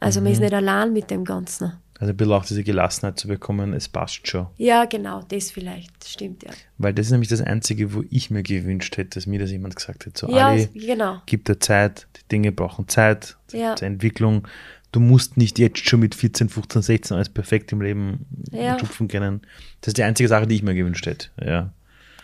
[0.00, 0.24] Also mhm.
[0.24, 0.44] man ist mhm.
[0.44, 1.72] nicht allein mit dem Ganzen.
[2.00, 4.46] Also ein bisschen auch diese Gelassenheit zu bekommen, es passt schon.
[4.56, 6.50] Ja, genau, das vielleicht, stimmt, ja.
[6.78, 9.74] Weil das ist nämlich das Einzige, wo ich mir gewünscht hätte, dass mir das jemand
[9.74, 10.18] gesagt hätte.
[10.18, 11.20] So, ja, Ali, genau.
[11.26, 13.74] gib dir Zeit, die Dinge brauchen Zeit, ja.
[13.74, 14.46] zur Entwicklung.
[14.92, 18.78] Du musst nicht jetzt schon mit 14, 15, 16 alles perfekt im Leben ja.
[18.78, 19.42] schupfen können.
[19.80, 21.72] Das ist die einzige Sache, die ich mir gewünscht hätte, ja.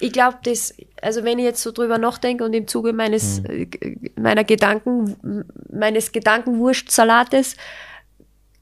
[0.01, 3.70] Ich glaube, das, also wenn ich jetzt so drüber nachdenke und im Zuge meines, hm.
[4.16, 7.57] meiner Gedanken, meines Gedankenwurstsalates,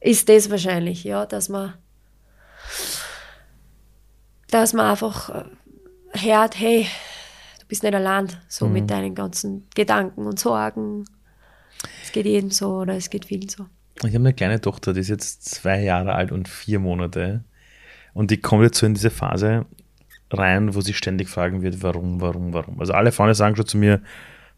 [0.02, 1.74] ist das wahrscheinlich, ja, dass man,
[4.48, 5.44] dass man einfach äh,
[6.18, 6.86] hört, hey,
[7.60, 8.72] du bist nicht allein, so mhm.
[8.72, 11.04] mit deinen ganzen Gedanken und Sorgen.
[12.02, 13.66] Es geht jedem so oder es geht vielen so.
[13.98, 17.44] Ich habe eine kleine Tochter, die ist jetzt zwei Jahre alt und vier Monate.
[18.14, 19.66] Und die kommt jetzt so in diese Phase
[20.30, 22.80] rein, wo sie ständig fragen wird, warum, warum, warum.
[22.80, 24.02] Also alle Freunde sagen schon zu mir,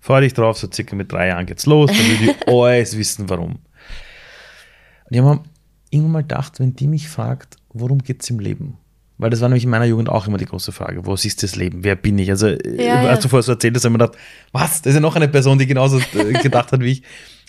[0.01, 3.28] freu dich drauf, so circa mit drei Jahren geht's los, dann will die alles wissen,
[3.28, 3.59] warum.
[5.15, 5.41] Ich habe
[5.91, 8.79] irgendwann mal gedacht, wenn die mich fragt, worum geht es im Leben?
[9.17, 11.07] Weil das war nämlich in meiner Jugend auch immer die große Frage.
[11.07, 11.85] Was ist das Leben?
[11.85, 12.31] Wer bin ich?
[12.31, 13.23] Also, ja, als ja.
[13.23, 14.19] du vorher so erzählt hast, habe ich mir gedacht,
[14.51, 14.83] was?
[14.83, 17.03] Das ist ja noch eine Person, die genauso äh, gedacht hat wie ich.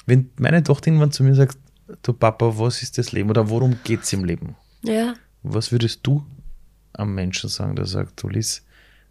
[0.05, 1.57] Wenn meine Tochter irgendwann zu mir sagt,
[2.03, 3.31] du Papa, was ist das Leben?
[3.31, 4.55] Oder worum geht es im Leben?
[4.83, 5.15] Ja.
[5.41, 6.23] Was würdest du
[6.93, 8.63] am Menschen sagen, der sagt, du Liz,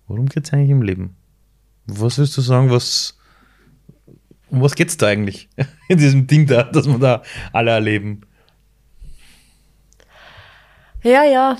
[0.06, 1.16] worum geht es eigentlich im Leben?
[1.86, 3.18] Was würdest du sagen, was,
[4.48, 5.48] um was geht es da eigentlich?
[5.88, 8.20] In diesem Ding da, das wir da alle erleben?
[11.04, 11.58] Ja, ja.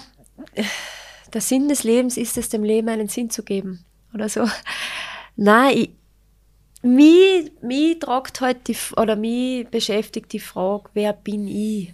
[1.32, 3.84] Der Sinn des Lebens ist es, dem Leben einen Sinn zu geben.
[4.14, 4.48] Oder so.
[5.36, 5.90] Nein, ich,
[6.82, 11.92] mich, mich tragt halt die, oder mich beschäftigt die Frage, wer bin ich?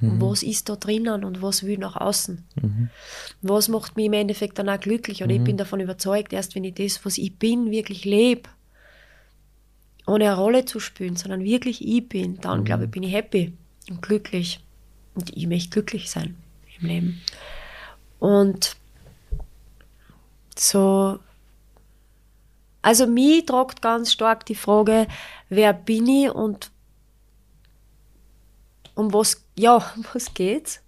[0.00, 0.20] Mhm.
[0.20, 2.44] Was ist da drinnen und was will nach außen?
[2.62, 2.90] Mhm.
[3.42, 5.22] Was macht mich im Endeffekt dann auch glücklich?
[5.22, 5.36] Und mhm.
[5.36, 8.48] ich bin davon überzeugt, erst wenn ich das, was ich bin, wirklich lebe,
[10.06, 12.64] ohne eine Rolle zu spielen, sondern wirklich ich bin, dann mhm.
[12.64, 13.52] glaube ich, bin ich happy
[13.88, 14.60] und glücklich.
[15.14, 16.36] Und ich möchte glücklich sein
[16.80, 17.22] im Leben.
[18.18, 18.76] Und
[20.56, 21.18] so,
[22.82, 25.06] also mich tragt ganz stark die Frage,
[25.48, 26.70] wer bin ich und
[28.94, 30.82] um was, ja, um was geht's?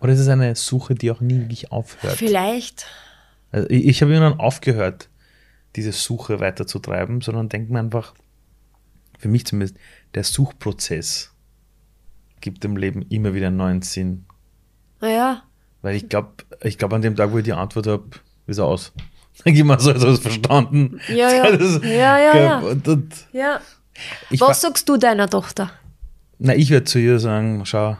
[0.00, 2.16] Oder ist es eine Suche, die auch nie wirklich aufhört?
[2.16, 2.86] Vielleicht.
[3.52, 5.08] Also ich ich habe irgendwann aufgehört,
[5.76, 8.14] diese Suche weiterzutreiben, sondern denke mir einfach,
[9.18, 9.78] für mich zumindest,
[10.14, 11.32] der Suchprozess
[12.40, 14.24] gibt dem Leben immer wieder einen neuen Sinn.
[15.02, 15.42] Naja,
[15.82, 16.30] Weil ich glaube,
[16.62, 18.04] ich glaube, an dem Tag, wo ich die Antwort habe,
[18.46, 18.92] ist er aus.
[19.44, 21.00] Dann geh mal so, als ich verstanden.
[21.08, 21.50] Ja, ja.
[21.56, 22.58] Das- Ja, ja, ja.
[22.60, 23.60] Und, und ja.
[24.30, 25.70] ich Was wa- sagst du deiner Tochter?
[26.38, 27.96] Na, ich werde zu ihr sagen, schau,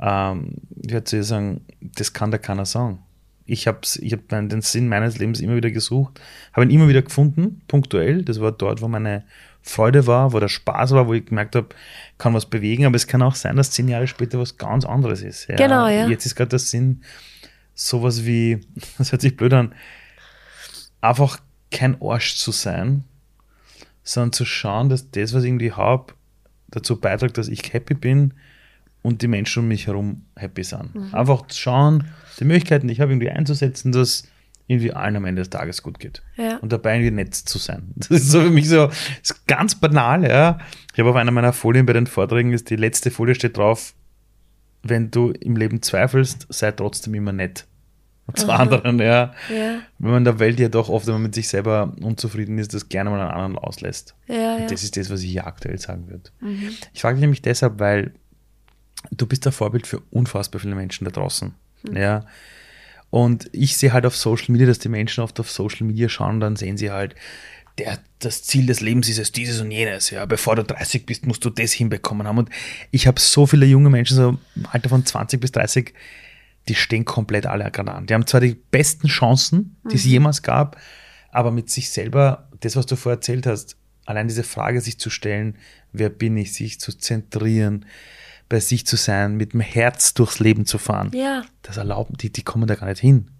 [0.00, 3.00] ähm, ich werde zu ihr sagen, das kann da keiner sagen.
[3.46, 6.20] Ich habe ich hab den Sinn meines Lebens immer wieder gesucht,
[6.52, 8.22] habe ihn immer wieder gefunden, punktuell.
[8.24, 9.24] Das war dort, wo meine
[9.62, 11.68] Freude war, wo der Spaß war, wo ich gemerkt habe,
[12.18, 15.22] kann was bewegen, aber es kann auch sein, dass zehn Jahre später was ganz anderes
[15.22, 15.48] ist.
[15.48, 16.08] Ja, Genau, ja.
[16.08, 17.02] Jetzt ist gerade der Sinn,
[17.74, 18.60] sowas wie,
[18.98, 19.74] das hört sich blöd an,
[21.00, 21.38] einfach
[21.70, 23.04] kein Arsch zu sein,
[24.02, 26.14] sondern zu schauen, dass das, was ich irgendwie habe,
[26.68, 28.34] dazu beiträgt, dass ich happy bin
[29.02, 30.94] und die Menschen um mich herum happy sind.
[30.94, 31.14] Mhm.
[31.14, 32.04] Einfach zu schauen,
[32.38, 34.24] die Möglichkeiten, die ich habe, irgendwie einzusetzen, dass
[34.70, 36.22] irgendwie allen am Ende des Tages gut geht.
[36.36, 36.58] Ja.
[36.58, 37.92] Und dabei irgendwie nett zu sein.
[37.96, 38.88] Das ist so für mich so,
[39.48, 40.58] ganz banal, ja.
[40.92, 43.94] Ich habe auf einer meiner Folien bei den Vorträgen, ist die letzte Folie steht drauf,
[44.82, 47.66] wenn du im Leben zweifelst, sei trotzdem immer nett.
[48.26, 49.34] Und zu anderen, ja.
[49.48, 52.58] Ja, Wenn man in der Welt ja doch oft, wenn man mit sich selber unzufrieden
[52.58, 54.14] ist, das gerne mal an anderen auslässt.
[54.28, 54.54] ja.
[54.54, 56.30] Und das ist das, was ich hier aktuell sagen würde.
[56.94, 58.12] Ich frage dich nämlich deshalb, weil
[59.10, 61.54] du bist ein Vorbild für unfassbar viele Menschen da draußen.
[61.92, 62.24] Ja.
[63.10, 66.36] Und ich sehe halt auf Social Media, dass die Menschen oft auf Social Media schauen
[66.36, 67.14] und dann sehen sie halt,
[67.78, 70.10] der, das Ziel des Lebens ist es dieses und jenes.
[70.10, 72.38] Ja, bevor du 30 bist, musst du das hinbekommen haben.
[72.38, 72.50] Und
[72.90, 75.94] ich habe so viele junge Menschen, so im Alter von 20 bis 30,
[76.68, 78.06] die stehen komplett alle gerade an.
[78.06, 80.76] Die haben zwar die besten Chancen, die es jemals gab,
[81.32, 85.08] aber mit sich selber, das, was du vorher erzählt hast, allein diese Frage sich zu
[85.08, 85.56] stellen,
[85.92, 87.86] wer bin ich, sich zu zentrieren,
[88.50, 91.10] bei sich zu sein, mit dem Herz durchs Leben zu fahren.
[91.14, 91.44] Ja.
[91.62, 93.30] Das erlauben, die, die kommen da gar nicht hin.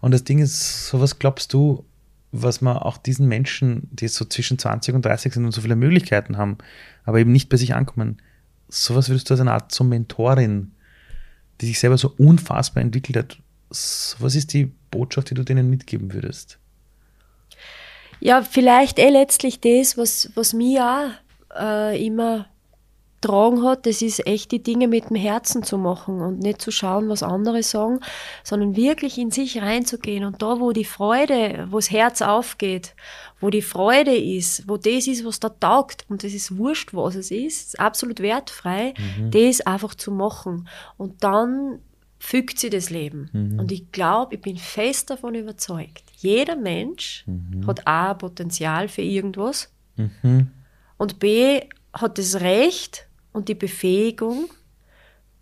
[0.00, 1.84] Und das Ding ist, so was glaubst du,
[2.32, 5.76] was man auch diesen Menschen, die so zwischen 20 und 30 sind und so viele
[5.76, 6.58] Möglichkeiten haben,
[7.04, 8.20] aber eben nicht bei sich ankommen,
[8.68, 10.72] sowas würdest du als eine Art so Mentorin,
[11.60, 13.38] die sich selber so unfassbar entwickelt hat,
[13.70, 16.58] so, was ist die Botschaft, die du denen mitgeben würdest?
[18.20, 21.10] Ja, vielleicht eh letztlich das, was, was mich auch
[21.54, 22.46] äh, immer
[23.22, 26.70] tragen hat, das ist echt die Dinge mit dem Herzen zu machen und nicht zu
[26.70, 28.00] schauen, was andere sagen,
[28.44, 32.94] sondern wirklich in sich reinzugehen und da, wo die Freude, wo das Herz aufgeht,
[33.40, 37.14] wo die Freude ist, wo das ist, was da taugt und das ist wurscht, was
[37.14, 38.92] es ist, absolut wertfrei,
[39.30, 40.68] das einfach zu machen
[40.98, 41.78] und dann
[42.18, 43.30] fügt sie das Leben.
[43.58, 47.24] Und ich glaube, ich bin fest davon überzeugt, jeder Mensch
[47.66, 49.72] hat A, Potenzial für irgendwas
[50.98, 51.62] und B,
[51.92, 54.50] hat das Recht und die Befähigung,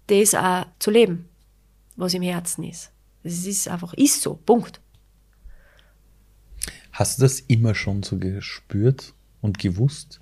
[0.07, 1.29] das auch zu leben,
[1.97, 2.91] was im Herzen ist.
[3.23, 4.81] Es ist einfach, ist so, Punkt.
[6.93, 10.21] Hast du das immer schon so gespürt und gewusst?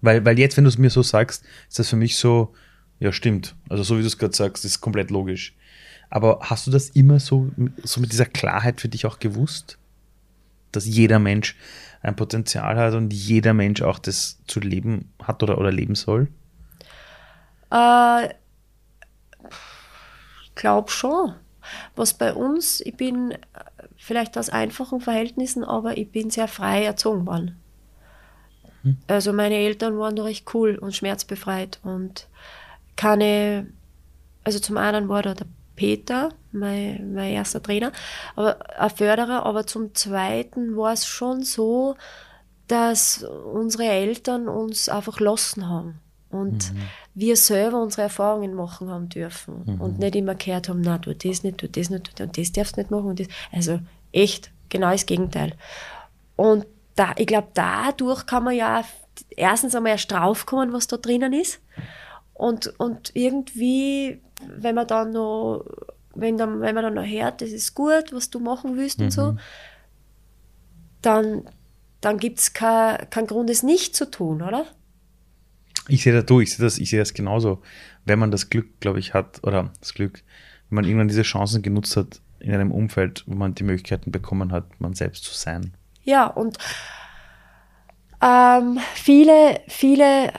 [0.00, 2.54] Weil, weil jetzt, wenn du es mir so sagst, ist das für mich so,
[3.00, 3.54] ja stimmt.
[3.68, 5.54] Also so wie du es gerade sagst, ist komplett logisch.
[6.08, 7.50] Aber hast du das immer so,
[7.82, 9.78] so mit dieser Klarheit für dich auch gewusst?
[10.72, 11.56] Dass jeder Mensch
[12.02, 16.28] ein Potenzial hat und jeder Mensch auch das zu leben hat oder, oder leben soll?
[17.70, 18.26] Äh,
[20.44, 21.34] ich glaube schon.
[21.96, 23.38] Was bei uns, ich bin äh,
[23.96, 27.60] vielleicht aus einfachen Verhältnissen, aber ich bin sehr frei erzogen worden.
[29.08, 32.28] Also meine Eltern waren recht cool und schmerzbefreit und
[32.94, 33.66] keine,
[34.44, 37.92] also zum einen war da der Peter, mein, mein erster Trainer,
[38.36, 41.96] aber ein Förderer, aber zum zweiten war es schon so,
[42.68, 46.00] dass unsere Eltern uns einfach lassen haben
[46.30, 46.72] und
[47.16, 51.42] wir selber unsere Erfahrungen machen haben dürfen und nicht immer gehört haben, na, tu das
[51.42, 53.26] nicht, tu das nicht, tu das, und das darfst du nicht machen und das.
[53.50, 53.80] Also
[54.12, 55.54] echt, genau das Gegenteil.
[56.36, 58.84] Und da, ich glaube, dadurch kann man ja
[59.30, 61.60] erstens einmal erst draufkommen, was da drinnen ist.
[62.34, 65.64] Und, und irgendwie, wenn man dann noch,
[66.14, 69.10] wenn, dann, wenn man dann noch hört, das ist gut, was du machen willst und
[69.10, 69.36] so,
[71.00, 71.48] dann,
[72.02, 74.66] dann gibt es keinen kein Grund, es nicht zu tun, oder?
[75.88, 77.62] Ich sehe das, du, ich sehe das, ich sehe das genauso.
[78.04, 80.22] Wenn man das Glück, glaube ich, hat, oder das Glück,
[80.68, 84.52] wenn man irgendwann diese Chancen genutzt hat in einem Umfeld, wo man die Möglichkeiten bekommen
[84.52, 85.74] hat, man selbst zu sein.
[86.02, 86.58] Ja, und
[88.22, 90.32] ähm, viele, viele, äh,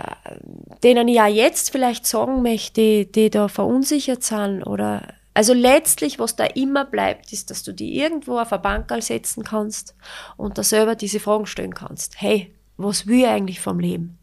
[0.83, 6.17] denen ich ja jetzt vielleicht sagen möchte, die, die da verunsichert sind oder Also letztlich,
[6.17, 9.95] was da immer bleibt, ist, dass du die irgendwo auf eine Bank setzen kannst
[10.35, 12.19] und da selber diese Fragen stellen kannst.
[12.19, 14.17] Hey, was will ich eigentlich vom Leben?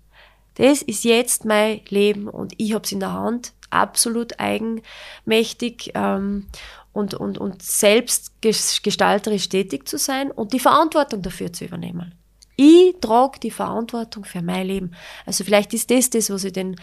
[0.54, 6.46] Das ist jetzt mein Leben und ich habe es in der Hand, absolut eigenmächtig ähm,
[6.92, 12.14] und, und, und selbst gestalterisch tätig zu sein und die Verantwortung dafür zu übernehmen.
[12.56, 14.92] Ich trage die Verantwortung für mein Leben.
[15.26, 16.76] Also vielleicht ist das das, was ich den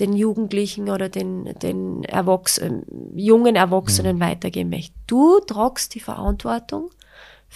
[0.00, 4.20] den Jugendlichen oder den, den Erwachsenen, jungen Erwachsenen mhm.
[4.20, 4.94] weitergeben möchte.
[5.06, 6.90] Du tragst die Verantwortung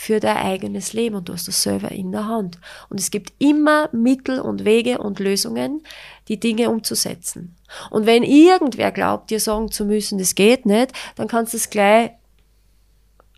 [0.01, 2.59] für dein eigenes Leben und du hast das selber in der Hand.
[2.89, 5.83] Und es gibt immer Mittel und Wege und Lösungen,
[6.27, 7.55] die Dinge umzusetzen.
[7.91, 11.69] Und wenn irgendwer glaubt, dir sagen zu müssen, das geht nicht, dann kannst du es
[11.69, 12.13] gleich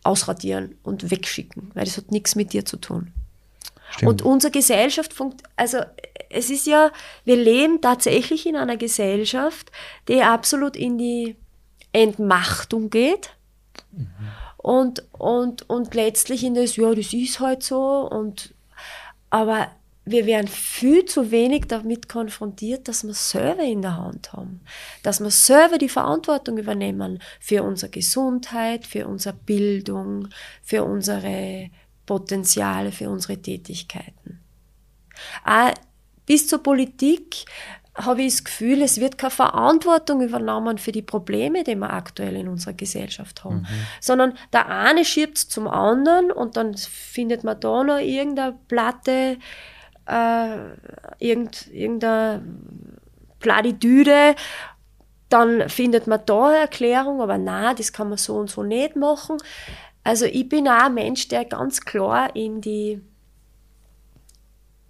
[0.05, 3.13] ausradieren und wegschicken, weil das hat nichts mit dir zu tun.
[3.91, 4.09] Stimmt.
[4.09, 5.79] Und unsere Gesellschaft funkt, also
[6.31, 6.93] es ist ja,
[7.25, 9.73] wir leben tatsächlich in einer Gesellschaft,
[10.07, 11.35] die absolut in die
[11.93, 13.31] Entmachtung geht.
[13.91, 14.07] Mhm.
[14.63, 18.09] Und, und, und letztlich in das, ja, das ist halt so.
[18.09, 18.55] Und,
[19.31, 19.69] aber
[20.05, 24.61] wir werden viel zu wenig damit konfrontiert, dass wir selber in der Hand haben.
[25.03, 30.29] Dass wir selber die Verantwortung übernehmen für unsere Gesundheit, für unsere Bildung,
[30.63, 31.71] für unsere
[32.07, 34.41] Potenziale für unsere Tätigkeiten.
[35.45, 35.73] Auch
[36.27, 37.45] bis zur Politik
[37.95, 42.37] habe ich das Gefühl, es wird keine Verantwortung übernommen für die Probleme, die wir aktuell
[42.37, 43.67] in unserer Gesellschaft haben, mhm.
[44.01, 49.37] sondern der eine schiebt es zum anderen und dann findet man da noch irgendeine Platte,
[50.07, 50.57] äh,
[51.19, 52.43] irgend, irgendeine
[53.41, 54.37] Platitüde,
[55.29, 58.97] dann findet man da eine Erklärung, aber na, das kann man so und so nicht
[58.97, 59.37] machen.
[60.05, 63.01] Also ich bin auch ein Mensch, der ganz klar in die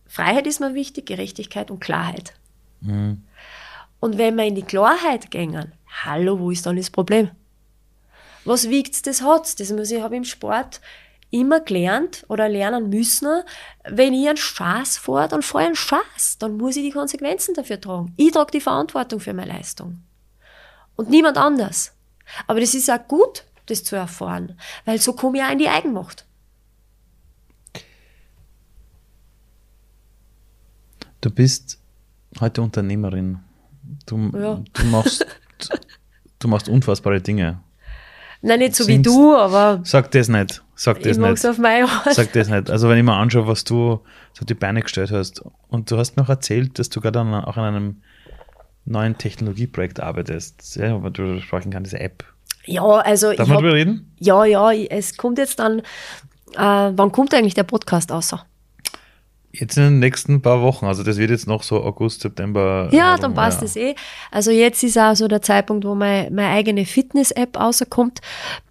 [0.07, 2.35] Freiheit ist mir wichtig, Gerechtigkeit und Klarheit.
[2.83, 3.23] Mhm.
[4.01, 5.73] Und wenn wir in die Klarheit gehen,
[6.05, 7.31] hallo, wo ist dann das Problem?
[8.45, 9.61] Was wiegt das hat?
[9.61, 10.81] Das muss ich habe im Sport
[11.31, 13.43] immer gelernt oder lernen müssen,
[13.85, 16.39] wenn ich einen Spaß fahre, dann fahre ich einen Spaß.
[16.39, 18.13] Dann muss ich die Konsequenzen dafür tragen.
[18.17, 20.03] Ich trage die Verantwortung für meine Leistung.
[20.97, 21.95] Und niemand anders.
[22.47, 25.69] Aber das ist auch gut, das zu erfahren, weil so komme ich auch in die
[25.69, 26.27] Eigenmacht.
[31.21, 31.79] Du bist
[32.41, 33.39] heute Unternehmerin.
[34.07, 34.63] Du, ja.
[34.73, 35.27] du, machst,
[36.39, 37.61] du machst unfassbare Dinge.
[38.43, 39.81] Nein, nicht so Singst, wie du, aber.
[39.85, 40.63] Sag das nicht.
[40.75, 41.47] Sag das ich nicht.
[41.47, 42.13] auf meine Art.
[42.13, 42.71] Sag das nicht.
[42.71, 44.01] Also, wenn ich mir anschaue, was du
[44.33, 47.57] so die Beine gestellt hast, und du hast mir auch erzählt, dass du gerade auch
[47.57, 48.03] an einem
[48.85, 52.25] neuen Technologieprojekt arbeitest, ja, aber du sprechen kannst, diese App.
[52.65, 53.33] Ja, also.
[53.33, 54.13] Darf man drüber reden?
[54.19, 55.79] Ja, ja, es kommt jetzt dann.
[56.55, 58.45] Äh, wann kommt eigentlich der Podcast außer?
[59.55, 62.89] Jetzt in den nächsten paar Wochen, also das wird jetzt noch so August, September.
[62.91, 63.67] Ja, dann passt ja.
[63.67, 63.95] es eh.
[64.31, 68.21] Also jetzt ist auch so der Zeitpunkt, wo mein, meine eigene Fitness-App rauskommt.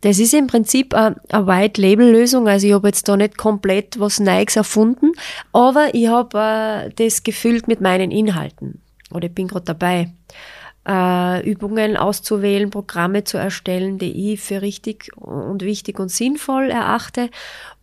[0.01, 2.47] Das ist im Prinzip eine, eine White-Label-Lösung.
[2.47, 5.11] Also ich habe jetzt da nicht komplett was Neues erfunden,
[5.53, 8.81] aber ich habe äh, das gefüllt mit meinen Inhalten.
[9.11, 10.11] Oder ich bin gerade dabei
[10.87, 17.29] äh, Übungen auszuwählen, Programme zu erstellen, die ich für richtig und wichtig und sinnvoll erachte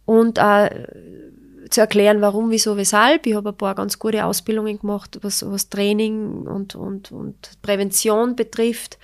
[0.05, 0.71] und äh,
[1.71, 3.27] zu erklären, warum, wieso, weshalb.
[3.27, 8.37] Ich habe ein paar ganz gute Ausbildungen gemacht, was, was Training und, und, und Prävention
[8.37, 8.99] betrifft,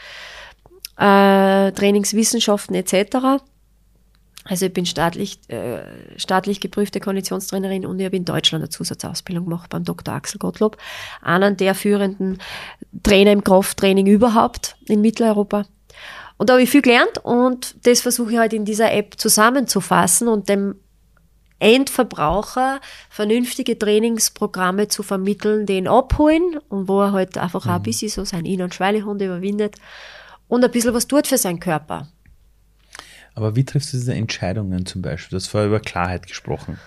[0.98, 3.42] äh, Trainingswissenschaften etc.
[4.44, 5.82] Also ich bin staatlich, äh,
[6.16, 10.14] staatlich geprüfte Konditionstrainerin und ich habe in Deutschland eine Zusatzausbildung gemacht beim Dr.
[10.14, 10.76] Axel Gottlob,
[11.22, 12.38] einer der führenden
[13.02, 15.64] Trainer im Krafttraining überhaupt in Mitteleuropa.
[16.36, 20.28] Und da habe ich viel gelernt und das versuche ich halt in dieser App zusammenzufassen
[20.28, 20.74] und dem
[21.58, 27.70] Endverbraucher vernünftige Trainingsprogramme zu vermitteln, den abholen und wo er halt einfach mhm.
[27.70, 29.76] auch ein bisschen so sein In- und Schweinehund überwindet
[30.48, 32.08] und ein bisschen was tut für seinen Körper.
[33.34, 35.30] Aber wie triffst du diese Entscheidungen zum Beispiel?
[35.30, 36.78] Du hast vorher über Klarheit gesprochen.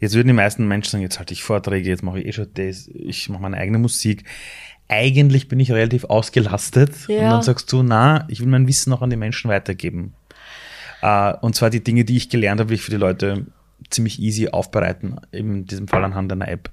[0.00, 2.48] Jetzt würden die meisten Menschen sagen, jetzt halte ich Vorträge, jetzt mache ich eh schon
[2.54, 4.24] das, ich mache meine eigene Musik.
[4.88, 6.92] Eigentlich bin ich relativ ausgelastet.
[7.06, 7.22] Ja.
[7.22, 10.14] Und dann sagst du, na, ich will mein Wissen noch an die Menschen weitergeben.
[11.04, 13.46] Uh, und zwar die Dinge, die ich gelernt habe, will ich für die Leute
[13.90, 16.70] ziemlich easy aufbereiten, in diesem Fall anhand einer App.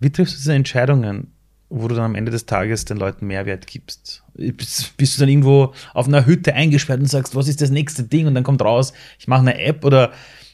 [0.00, 1.34] Wie triffst du diese Entscheidungen?
[1.74, 4.22] wo du dann am Ende des Tages den Leuten Mehrwert gibst?
[4.34, 8.04] Bist, bist, du dann irgendwo auf einer Hütte eingesperrt und sagst, was ist das nächste
[8.04, 8.26] Ding?
[8.26, 10.12] Und dann kommt raus, ich mache eine App oder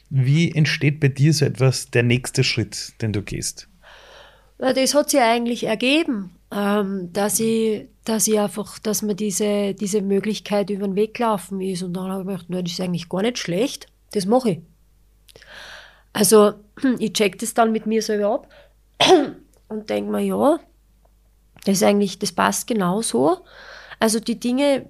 [0.09, 3.67] wie entsteht bei dir so etwas, der nächste Schritt, den du gehst?
[4.57, 10.01] Das hat sich eigentlich ergeben, ähm, dass ich, dass ich einfach, dass mir diese, diese
[10.01, 11.83] Möglichkeit über den Weg laufen ist.
[11.83, 14.59] Und dann habe ich gedacht, na, das ist eigentlich gar nicht schlecht, das mache ich.
[16.13, 16.53] Also
[16.99, 18.49] ich check das dann mit mir selber ab
[19.67, 20.59] und denke mir, ja,
[21.65, 23.39] das ist eigentlich, das passt genau so.
[23.99, 24.87] Also die Dinge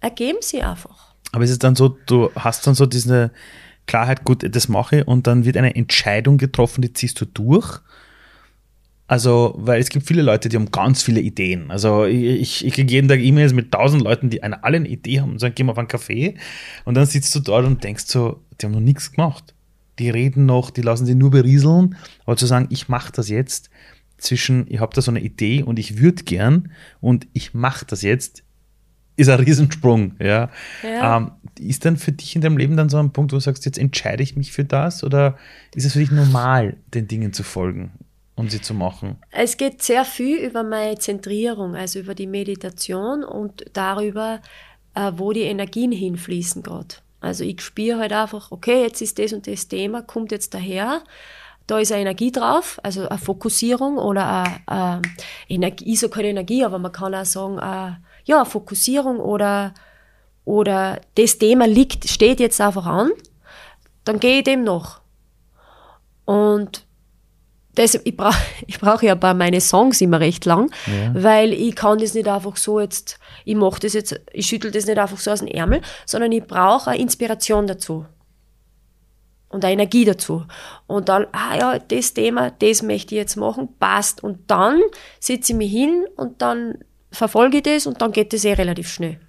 [0.00, 1.14] ergeben sie einfach.
[1.32, 3.30] Aber ist es dann so, du hast dann so diese
[3.86, 7.80] Klarheit, gut, das mache ich und dann wird eine Entscheidung getroffen, die ziehst du durch?
[9.08, 11.70] Also, weil es gibt viele Leute, die haben ganz viele Ideen.
[11.70, 15.20] Also, ich, ich kriege jeden Tag E-Mails mit tausend Leuten, die eine, alle eine Idee
[15.20, 16.36] haben und sagen, geh mal auf einen Kaffee.
[16.84, 19.54] Und dann sitzt du dort und denkst so, die haben noch nichts gemacht.
[19.98, 21.96] Die reden noch, die lassen sich nur berieseln.
[22.24, 23.70] Aber zu sagen, ich mache das jetzt
[24.18, 28.02] zwischen, ich habe da so eine Idee und ich würde gern und ich mache das
[28.02, 28.44] jetzt,
[29.16, 30.14] ist ein Riesensprung.
[30.18, 30.50] Ja.
[30.82, 31.16] ja.
[31.16, 33.64] Ähm, ist dann für dich in deinem Leben dann so ein Punkt, wo du sagst,
[33.66, 35.36] jetzt entscheide ich mich für das oder
[35.74, 37.92] ist es für dich normal, den Dingen zu folgen?
[38.34, 39.16] um sie zu machen?
[39.30, 44.40] Es geht sehr viel über meine Zentrierung, also über die Meditation und darüber,
[44.94, 46.96] äh, wo die Energien hinfließen gerade.
[47.22, 51.02] Also ich spüre halt einfach, okay, jetzt ist das und das Thema, kommt jetzt daher.
[51.68, 55.02] Da ist eine Energie drauf, also eine Fokussierung oder eine, eine
[55.48, 59.72] Energie, so keine Energie, aber man kann auch sagen, eine, ja, eine Fokussierung oder,
[60.44, 63.12] oder das Thema liegt, steht jetzt einfach an,
[64.04, 65.00] dann gehe ich dem noch.
[66.24, 66.84] Und
[67.76, 71.14] das, ich brauche ich brauch ja bei meinen Songs immer recht lang, ja.
[71.14, 74.86] weil ich kann das nicht einfach so jetzt, ich mache das jetzt, ich schüttel das
[74.86, 78.06] nicht einfach so aus dem Ärmel, sondern ich brauche eine Inspiration dazu.
[79.48, 80.46] Und eine Energie dazu.
[80.86, 84.24] Und dann, ah ja, das Thema, das möchte ich jetzt machen, passt.
[84.24, 84.80] Und dann
[85.20, 86.78] sitze ich mich hin und dann
[87.10, 89.20] verfolge ich das und dann geht das eh relativ schnell.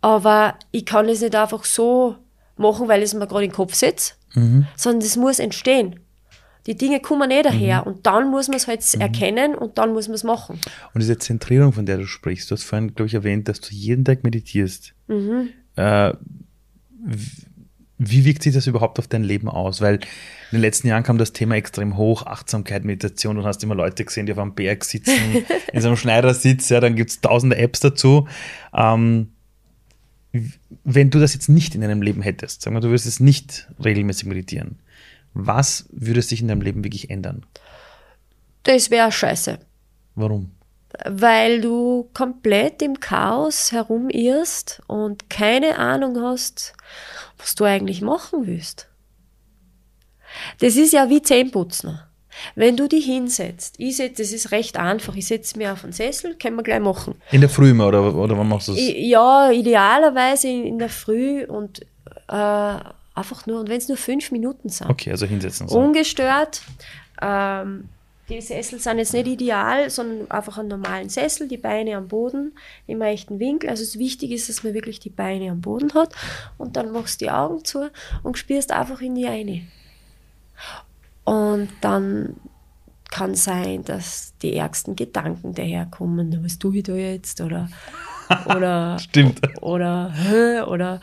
[0.00, 2.16] Aber ich kann das nicht einfach so
[2.56, 4.66] machen, weil es mir gerade in den Kopf sitzt, mhm.
[4.76, 6.00] sondern das muss entstehen.
[6.66, 7.86] Die Dinge kommen nicht daher mhm.
[7.86, 9.00] und dann muss man es halt mhm.
[9.00, 10.60] erkennen und dann muss man es machen.
[10.94, 13.74] Und diese Zentrierung, von der du sprichst, du hast vorhin, glaube ich, erwähnt, dass du
[13.74, 14.94] jeden Tag meditierst.
[15.08, 15.48] Mhm.
[15.76, 16.12] Äh,
[17.98, 19.80] wie wirkt sich das überhaupt auf dein Leben aus?
[19.80, 20.00] Weil in
[20.58, 23.36] den letzten Jahren kam das Thema extrem hoch, Achtsamkeit, Meditation.
[23.36, 26.80] Du hast immer Leute gesehen, die auf einem Berg sitzen, in so einem Schneidersitz, ja,
[26.80, 28.28] dann gibt es tausende Apps dazu.
[28.74, 29.28] Ähm,
[30.84, 33.68] wenn du das jetzt nicht in deinem Leben hättest, sagen wir, du würdest es nicht
[33.84, 34.78] regelmäßig meditieren,
[35.34, 37.44] was würde sich in deinem Leben wirklich ändern?
[38.64, 39.58] Das wäre scheiße.
[40.14, 40.52] Warum?
[41.06, 46.74] Weil du komplett im Chaos herumirrst und keine Ahnung hast,
[47.38, 48.88] was du eigentlich machen willst.
[50.60, 51.98] Das ist ja wie Zähneputzen.
[52.54, 55.92] Wenn du dich hinsetzt, ich setze, das ist recht einfach, ich setze mich auf einen
[55.92, 57.14] Sessel, können wir gleich machen.
[57.30, 58.80] In der Früh mal, oder, oder wann machst du das?
[58.82, 61.82] Ja, idealerweise in der Früh und
[62.28, 62.78] äh,
[63.14, 64.88] Einfach nur, und wenn es nur fünf Minuten sind.
[64.88, 65.68] Okay, also hinsetzen.
[65.68, 65.78] So.
[65.78, 66.62] Ungestört.
[67.20, 67.88] Ähm,
[68.28, 72.52] die Sessel sind jetzt nicht ideal, sondern einfach einen normalen Sessel, die Beine am Boden,
[72.86, 73.68] im rechten Winkel.
[73.68, 76.14] Also es wichtig ist, dass man wirklich die Beine am Boden hat.
[76.56, 77.90] Und dann machst du die Augen zu
[78.22, 79.62] und spürst einfach in die eine.
[81.24, 82.36] Und dann
[83.10, 86.42] kann sein, dass die ärgsten Gedanken daherkommen.
[86.42, 87.40] Was tue ich da jetzt?
[87.42, 87.68] Oder,
[88.46, 89.40] oder, Stimmt.
[89.60, 90.14] oder,
[90.66, 91.00] oder oder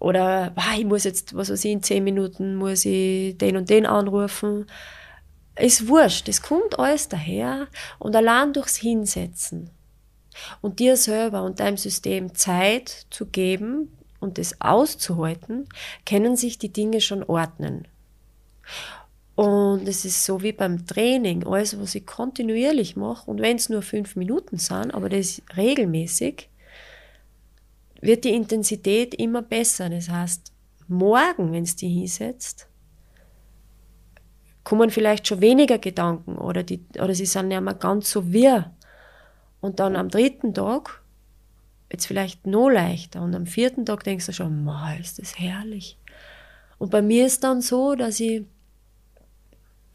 [0.00, 3.86] ah, ich muss jetzt, was weiß ich, in zehn Minuten muss ich den und den
[3.86, 4.66] anrufen.
[5.56, 9.70] Ist wurscht, das kommt alles daher und allein durchs Hinsetzen
[10.60, 15.68] und dir selber und deinem System Zeit zu geben und das auszuhalten,
[16.06, 17.88] können sich die Dinge schon ordnen.
[19.34, 23.70] Und es ist so wie beim Training, alles, was ich kontinuierlich mache, und wenn es
[23.70, 26.49] nur fünf Minuten sind, aber das regelmäßig,
[28.00, 29.90] wird die Intensität immer besser.
[29.90, 30.52] Das heißt,
[30.88, 32.68] morgen, wenn es die hinsetzt,
[34.64, 38.72] kommen vielleicht schon weniger Gedanken oder, die, oder sie sind nicht mehr ganz so wirr.
[39.60, 41.02] Und dann am dritten Tag
[41.92, 43.22] jetzt vielleicht noch leichter.
[43.22, 45.98] Und am vierten Tag denkst du schon, mal ist das herrlich.
[46.78, 48.44] Und bei mir ist dann so, dass ich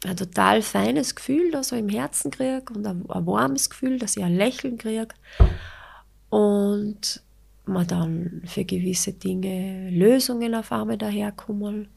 [0.04, 4.16] ein total feines Gefühl da so im Herzen kriege und ein, ein warmes Gefühl, dass
[4.16, 5.08] ich ein Lächeln kriege.
[6.28, 7.22] Und
[7.68, 11.88] man dann für gewisse Dinge Lösungen auf einmal daherkommen,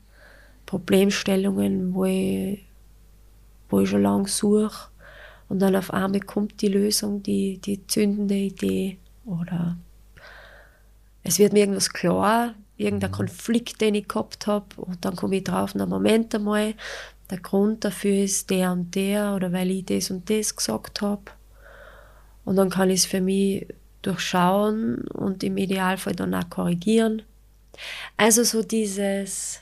[0.66, 2.66] Problemstellungen, wo ich,
[3.70, 4.90] wo ich schon lange suche.
[5.48, 8.98] Und dann auf einmal kommt die Lösung, die, die zündende Idee.
[9.26, 9.78] Oder
[11.24, 13.16] es wird mir irgendwas klar, irgendein mhm.
[13.16, 16.74] Konflikt, den ich gehabt habe und dann komme ich drauf, na Moment einmal,
[17.30, 21.24] der Grund dafür ist der und der oder weil ich das und das gesagt habe
[22.46, 23.68] und dann kann ich es für mich
[24.02, 27.24] durchschauen und im Idealfall dann auch korrigieren.
[28.18, 29.62] Also so dieses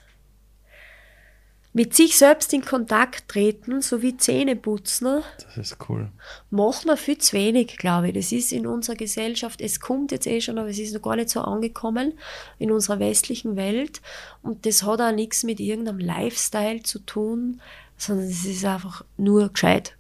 [1.78, 5.22] mit sich selbst in Kontakt treten, so wie Zähne putzen.
[5.38, 6.10] Das ist cool.
[6.50, 8.16] Machen wir viel zu wenig, glaube ich.
[8.16, 11.16] Das ist in unserer Gesellschaft, es kommt jetzt eh schon, aber es ist noch gar
[11.16, 12.14] nicht so angekommen
[12.58, 14.02] in unserer westlichen Welt.
[14.42, 17.62] Und das hat auch nichts mit irgendeinem Lifestyle zu tun,
[17.96, 19.96] sondern es ist einfach nur gescheit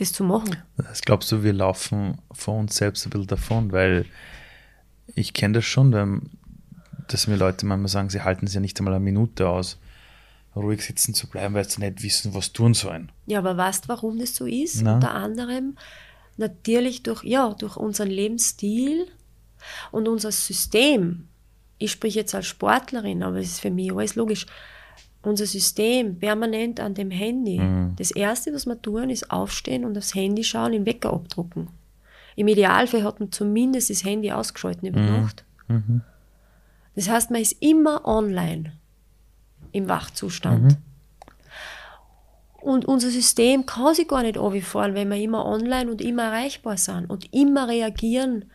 [0.00, 0.56] das zu machen.
[0.76, 4.06] Das glaubst du, wir laufen vor uns selbst ein bisschen davon, weil
[5.14, 6.30] Ich kenne das schon, weil,
[7.08, 9.78] dass mir Leute manchmal sagen, sie halten es ja nicht einmal eine Minute aus,
[10.54, 13.10] ruhig sitzen zu bleiben, weil sie nicht wissen, was tun sollen.
[13.26, 14.82] Ja, aber weißt du, warum das so ist?
[14.82, 14.94] Na?
[14.94, 15.76] Unter anderem
[16.36, 19.06] natürlich durch, ja, durch unseren Lebensstil
[19.90, 21.28] und unser System.
[21.78, 24.46] Ich spreche jetzt als Sportlerin, aber es ist für mich alles logisch.
[25.22, 27.60] Unser System permanent an dem Handy.
[27.96, 31.68] Das Erste, was wir tun, ist aufstehen und aufs Handy schauen, den Wecker abdrucken.
[32.36, 35.44] Im Idealfall hat man zumindest das Handy ausgeschalten über Nacht.
[36.94, 38.72] Das heißt, man ist immer online
[39.72, 40.78] im Wachzustand.
[42.60, 46.76] Und unser System kann sich gar nicht runterfahren, wenn wir immer online und immer erreichbar
[46.76, 48.46] sind und immer reagieren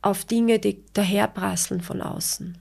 [0.00, 2.58] auf Dinge, die daherprasseln von außen.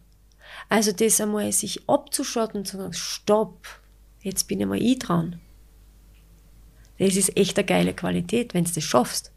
[0.72, 3.68] Also das einmal sich abzuschotten und zu sagen, stopp,
[4.22, 5.42] jetzt bin ich mal ich dran.
[6.98, 9.34] Das ist echt eine geile Qualität, wenn du das schaffst.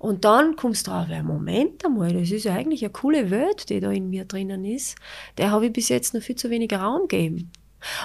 [0.00, 3.70] Und dann kommst du drauf, ja, Moment einmal, das ist ja eigentlich eine coole Welt,
[3.70, 4.96] die da in mir drinnen ist.
[5.38, 7.52] Der habe ich bis jetzt noch viel zu wenig Raum gegeben.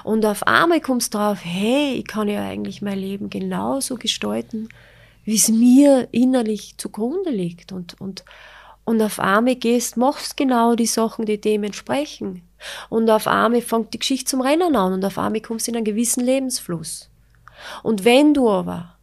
[0.03, 4.69] Und auf einmal kommst du drauf, hey, ich kann ja eigentlich mein Leben genauso gestalten,
[5.25, 7.71] wie es mir innerlich zugrunde liegt.
[7.71, 8.23] Und, und,
[8.83, 12.43] und auf einmal gehst, machst genau die Sachen, die dem entsprechen.
[12.89, 15.77] Und auf einmal fängt die Geschichte zum Rennen an und auf einmal kommst du in
[15.77, 17.09] einen gewissen Lebensfluss.
[17.83, 18.97] Und wenn du aber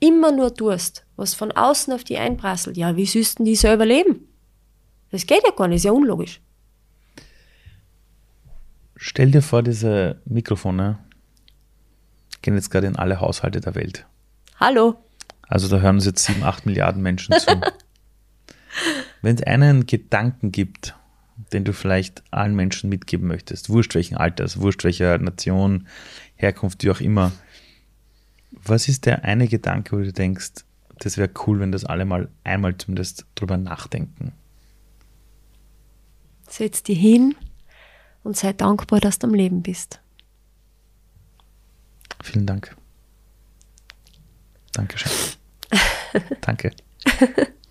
[0.00, 3.86] immer nur tust, was von außen auf die einprasselt, ja, wie süß denn die selber
[3.86, 4.28] leben?
[5.10, 6.40] Das geht ja gar nicht, ist ja unlogisch.
[8.96, 10.98] Stell dir vor, diese Mikrofone
[12.42, 14.06] gehen jetzt gerade in alle Haushalte der Welt.
[14.58, 14.96] Hallo.
[15.48, 17.50] Also da hören uns jetzt sieben, acht Milliarden Menschen zu.
[19.24, 20.94] Wenn es einen Gedanken gibt,
[21.54, 25.88] den du vielleicht allen Menschen mitgeben möchtest, wurscht welchen Alters, wurscht welcher Nation,
[26.36, 27.32] Herkunft, wie auch immer,
[28.50, 30.66] was ist der eine Gedanke, wo du denkst,
[30.98, 34.32] das wäre cool, wenn das alle mal einmal zumindest drüber nachdenken?
[36.46, 37.34] Setz dich hin
[38.24, 40.02] und sei dankbar, dass du am Leben bist.
[42.22, 42.76] Vielen Dank.
[44.72, 45.12] Dankeschön.
[46.42, 46.72] Danke.